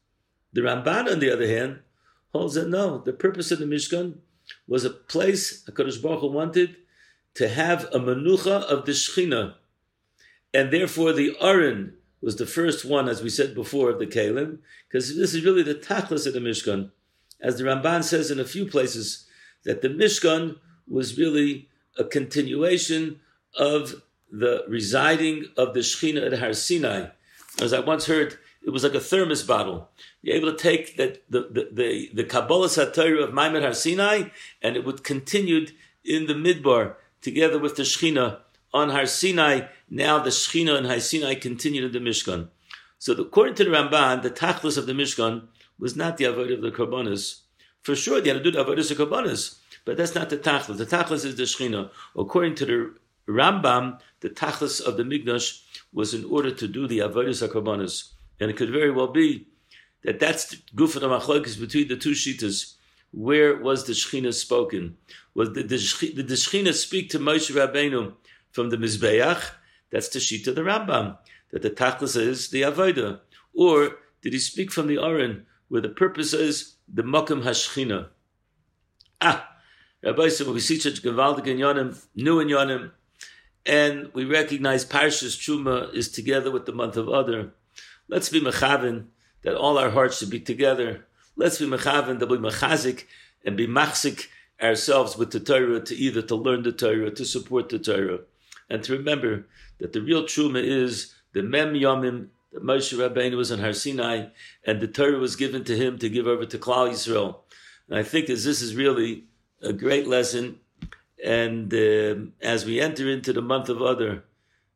The 0.52 0.62
Ramban, 0.62 1.10
on 1.10 1.18
the 1.18 1.30
other 1.30 1.46
hand, 1.46 1.80
holds 2.32 2.54
that 2.54 2.68
no, 2.68 2.98
the 2.98 3.12
purpose 3.12 3.50
of 3.50 3.58
the 3.58 3.64
Mishkan 3.66 4.18
was 4.66 4.84
a 4.84 4.90
place 4.90 5.64
HaKadosh 5.64 6.02
Baruch 6.02 6.20
Hu 6.20 6.30
wanted 6.30 6.76
to 7.34 7.48
have 7.48 7.84
a 7.92 7.98
manucha 7.98 8.62
of 8.62 8.86
the 8.86 8.92
Shechina. 8.92 9.54
And 10.52 10.72
therefore 10.72 11.12
the 11.12 11.36
Aron 11.40 11.94
was 12.20 12.36
the 12.36 12.46
first 12.46 12.84
one, 12.84 13.08
as 13.08 13.22
we 13.22 13.30
said 13.30 13.54
before, 13.54 13.90
of 13.90 13.98
the 13.98 14.06
Kalim, 14.06 14.58
because 14.88 15.16
this 15.16 15.34
is 15.34 15.44
really 15.44 15.62
the 15.62 15.74
tachlis 15.74 16.26
of 16.26 16.34
the 16.34 16.40
Mishkan. 16.40 16.90
As 17.40 17.58
the 17.58 17.64
Ramban 17.64 18.02
says 18.04 18.30
in 18.30 18.38
a 18.38 18.44
few 18.44 18.66
places, 18.66 19.26
that 19.64 19.82
the 19.82 19.88
Mishkan 19.88 20.56
was 20.88 21.18
really 21.18 21.68
a 21.98 22.04
continuation 22.04 23.20
of 23.58 24.02
the 24.30 24.64
residing 24.68 25.46
of 25.56 25.74
the 25.74 25.80
Shechina 25.80 26.26
at 26.26 26.38
Har 26.38 26.52
Sinai. 26.52 27.08
As 27.60 27.72
I 27.72 27.80
once 27.80 28.06
heard, 28.06 28.38
it 28.62 28.70
was 28.70 28.84
like 28.84 28.94
a 28.94 29.00
thermos 29.00 29.42
bottle. 29.42 29.88
You're 30.22 30.36
able 30.36 30.52
to 30.52 30.58
take 30.58 30.96
that 30.96 31.22
the 31.30 31.40
the 31.50 31.68
the, 31.72 32.10
the 32.14 32.24
Kabbalah 32.24 32.68
Satira 32.68 33.24
of 33.24 33.34
Maimon 33.34 33.62
Har 33.62 33.74
Sinai, 33.74 34.24
and 34.62 34.76
it 34.76 34.84
would 34.84 35.02
continued 35.02 35.72
in 36.04 36.26
the 36.26 36.34
Midbar 36.34 36.94
together 37.20 37.58
with 37.58 37.76
the 37.76 37.82
Shechina 37.82 38.38
on 38.72 38.90
Har 38.90 39.06
Sinai. 39.06 39.66
Now 39.88 40.18
the 40.18 40.30
Shechina 40.30 40.76
and 40.76 40.86
Har 40.86 41.00
Sinai 41.00 41.34
continued 41.34 41.84
in 41.84 41.92
the 41.92 42.10
Mishkan. 42.10 42.48
So 42.98 43.14
according 43.14 43.54
to 43.56 43.64
the 43.64 43.70
Ramban, 43.70 44.22
the 44.22 44.30
tachlis 44.30 44.76
of 44.76 44.86
the 44.86 44.92
Mishkan 44.92 45.48
was 45.78 45.96
not 45.96 46.18
the 46.18 46.24
avodah 46.24 46.54
of 46.54 46.62
the 46.62 46.70
Karbonis. 46.70 47.40
For 47.82 47.96
sure, 47.96 48.20
they 48.20 48.30
had 48.30 48.42
to 48.42 48.50
do 48.50 48.50
the 48.50 48.64
the 48.64 48.94
Karbonis, 48.94 49.58
but 49.84 49.96
that's 49.96 50.14
not 50.14 50.30
the 50.30 50.36
tachlis. 50.36 50.76
The 50.76 50.86
tachlis 50.86 51.24
is 51.24 51.36
the 51.36 51.44
Shechina. 51.44 51.90
According 52.16 52.54
to 52.56 52.66
the 52.66 52.94
Rambam, 53.28 54.00
the 54.20 54.30
tachlis 54.30 54.80
of 54.80 54.96
the 54.96 55.02
Migdash 55.02 55.62
was 55.92 56.12
in 56.14 56.24
order 56.24 56.50
to 56.50 56.68
do 56.68 56.86
the 56.86 56.98
avodah 56.98 57.42
of 57.42 57.50
Karbonis. 57.50 58.10
And 58.38 58.50
it 58.50 58.56
could 58.56 58.70
very 58.70 58.90
well 58.90 59.08
be 59.08 59.46
that 60.04 60.20
that's 60.20 60.46
the 60.46 60.58
goof 60.74 60.94
of 60.94 61.02
the 61.02 61.08
machlokes 61.08 61.58
between 61.58 61.88
the 61.88 61.96
two 61.96 62.12
shitas. 62.12 62.74
Where 63.12 63.56
was 63.56 63.84
the 63.84 63.92
Shechina 63.92 64.32
spoken? 64.32 64.96
Was 65.34 65.52
the, 65.52 65.62
the, 65.62 66.12
did 66.14 66.28
the 66.28 66.34
Shechina 66.34 66.72
speak 66.72 67.10
to 67.10 67.18
Moshe 67.18 67.50
Rabbeinu 67.50 68.14
from 68.52 68.70
the 68.70 68.76
Mizbeach? 68.76 69.50
That's 69.90 70.08
the 70.08 70.20
shita 70.20 70.48
of 70.48 70.54
the 70.54 70.62
Rambam, 70.62 71.18
that 71.50 71.62
the 71.62 71.70
tachlis 71.70 72.16
is 72.16 72.50
the 72.50 72.62
avodah. 72.62 73.20
Or 73.54 73.96
did 74.22 74.32
he 74.32 74.38
speak 74.38 74.70
from 74.70 74.86
the 74.86 74.98
Aron, 74.98 75.46
where 75.68 75.80
the 75.80 75.88
purpose 75.88 76.32
is 76.32 76.76
the 76.92 77.02
Makam 77.02 77.42
Hashchina? 77.42 78.08
Ah, 79.20 79.48
Rabbi 80.02 80.28
said, 80.28 80.46
we 80.46 80.60
see 80.60 80.78
such 80.78 81.02
Gavaldik 81.02 81.46
in 81.46 81.58
Yonim, 81.58 82.02
new 82.14 82.40
in 82.40 82.48
Yonim, 82.48 82.90
and 83.66 84.10
we 84.14 84.24
recognize 84.24 84.84
Parshas 84.84 85.36
Truma 85.36 85.94
is 85.94 86.10
together 86.10 86.50
with 86.50 86.66
the 86.66 86.72
month 86.72 86.96
of 86.96 87.08
Adar. 87.08 87.52
Let's 88.08 88.28
be 88.28 88.40
mechavin 88.40 89.06
that 89.42 89.56
all 89.56 89.78
our 89.78 89.90
hearts 89.90 90.18
should 90.18 90.30
be 90.30 90.40
together. 90.40 91.06
Let's 91.36 91.58
be 91.58 91.66
mechavin 91.66 92.18
that 92.18 92.28
we 92.28 92.38
mechazik 92.38 93.04
and 93.44 93.56
be 93.56 93.66
machzik 93.66 94.28
ourselves 94.60 95.16
with 95.16 95.30
the 95.30 95.40
Torah 95.40 95.80
to 95.80 95.94
either 95.94 96.22
to 96.22 96.34
learn 96.34 96.62
the 96.62 96.72
Torah, 96.72 97.10
to 97.10 97.24
support 97.24 97.68
the 97.68 97.78
Torah, 97.78 98.20
and 98.68 98.82
to 98.84 98.92
remember 98.96 99.46
that 99.78 99.92
the 99.92 100.00
real 100.00 100.24
truma 100.24 100.62
is 100.62 101.14
the 101.32 101.42
mem 101.42 101.74
yomim 101.74 102.28
that 102.52 102.62
Moshe 102.62 102.96
Rabbeinu 102.96 103.36
was 103.36 103.52
on 103.52 103.60
Har 103.60 103.72
Sinai, 103.72 104.26
and 104.64 104.80
the 104.80 104.88
Torah 104.88 105.18
was 105.18 105.36
given 105.36 105.64
to 105.64 105.76
him 105.76 105.98
to 105.98 106.08
give 106.08 106.26
over 106.26 106.44
to 106.46 106.58
Klal 106.58 106.90
Yisrael. 106.90 107.36
And 107.88 107.98
I 107.98 108.02
think 108.02 108.28
as 108.28 108.44
this 108.44 108.62
is 108.62 108.76
really 108.76 109.24
a 109.62 109.72
great 109.72 110.06
lesson, 110.06 110.60
and 111.24 111.72
uh, 111.72 112.14
as 112.40 112.64
we 112.64 112.80
enter 112.80 113.08
into 113.08 113.32
the 113.32 113.42
month 113.42 113.68
of 113.68 113.80
Adar, 113.80 114.24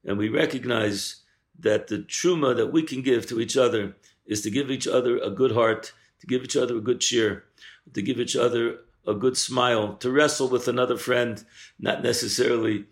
and 0.04 0.18
we 0.18 0.28
recognize 0.28 1.22
that 1.58 1.88
the 1.88 1.98
truma 1.98 2.54
that 2.56 2.72
we 2.72 2.82
can 2.82 3.02
give 3.02 3.26
to 3.26 3.40
each 3.40 3.56
other 3.56 3.96
is 4.26 4.42
to 4.42 4.50
give 4.50 4.70
each 4.70 4.86
other 4.86 5.16
a 5.18 5.30
good 5.30 5.52
heart, 5.52 5.92
to 6.20 6.26
give 6.26 6.42
each 6.42 6.56
other 6.56 6.76
a 6.76 6.80
good 6.80 7.00
cheer, 7.00 7.44
to 7.92 8.02
give 8.02 8.20
each 8.20 8.36
other 8.36 8.80
a 9.06 9.14
good 9.14 9.36
smile, 9.36 9.94
to 9.96 10.10
wrestle 10.10 10.48
with 10.48 10.68
another 10.68 10.96
friend, 10.96 11.44
not 11.78 12.02
necessarily 12.02 12.86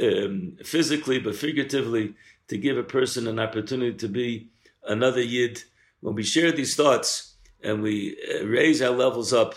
um, 0.00 0.56
physically, 0.64 1.18
but 1.18 1.36
figuratively, 1.36 2.14
to 2.52 2.58
give 2.58 2.76
a 2.76 2.82
person 2.82 3.26
an 3.28 3.38
opportunity 3.38 3.96
to 3.96 4.08
be 4.08 4.48
another 4.84 5.22
yid. 5.22 5.62
When 6.00 6.14
we 6.14 6.22
share 6.22 6.52
these 6.52 6.76
thoughts 6.76 7.36
and 7.64 7.82
we 7.82 8.14
uh, 8.28 8.44
raise 8.44 8.82
our 8.82 8.90
levels 8.90 9.32
up, 9.32 9.54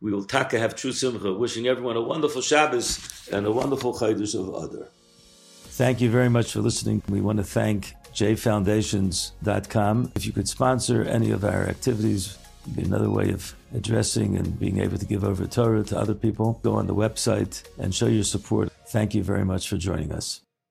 we 0.00 0.12
will 0.12 0.24
taka 0.24 0.58
have 0.58 0.74
true 0.74 0.90
simcha. 0.90 1.32
Wishing 1.32 1.68
everyone 1.68 1.96
a 1.96 2.00
wonderful 2.00 2.42
Shabbos 2.42 3.28
and 3.30 3.46
a 3.46 3.52
wonderful 3.52 3.94
Chaydush 3.94 4.34
of 4.34 4.48
Adar. 4.48 4.88
Thank 5.78 6.00
you 6.00 6.10
very 6.10 6.28
much 6.28 6.52
for 6.52 6.60
listening. 6.60 7.02
We 7.08 7.20
want 7.20 7.38
to 7.38 7.44
thank 7.44 7.94
jfoundations.com. 8.12 10.12
If 10.16 10.26
you 10.26 10.32
could 10.32 10.48
sponsor 10.48 11.04
any 11.04 11.30
of 11.30 11.44
our 11.44 11.68
activities, 11.68 12.36
be 12.74 12.82
another 12.82 13.10
way 13.10 13.30
of 13.30 13.54
addressing 13.72 14.36
and 14.36 14.58
being 14.58 14.80
able 14.80 14.98
to 14.98 15.06
give 15.06 15.22
over 15.22 15.46
Torah 15.46 15.84
to 15.84 15.96
other 15.96 16.14
people. 16.14 16.58
Go 16.64 16.74
on 16.74 16.88
the 16.88 16.96
website 16.96 17.62
and 17.78 17.94
show 17.94 18.06
your 18.06 18.24
support. 18.24 18.72
Thank 18.88 19.14
you 19.14 19.22
very 19.22 19.44
much 19.44 19.68
for 19.68 19.76
joining 19.76 20.10
us. 20.10 20.40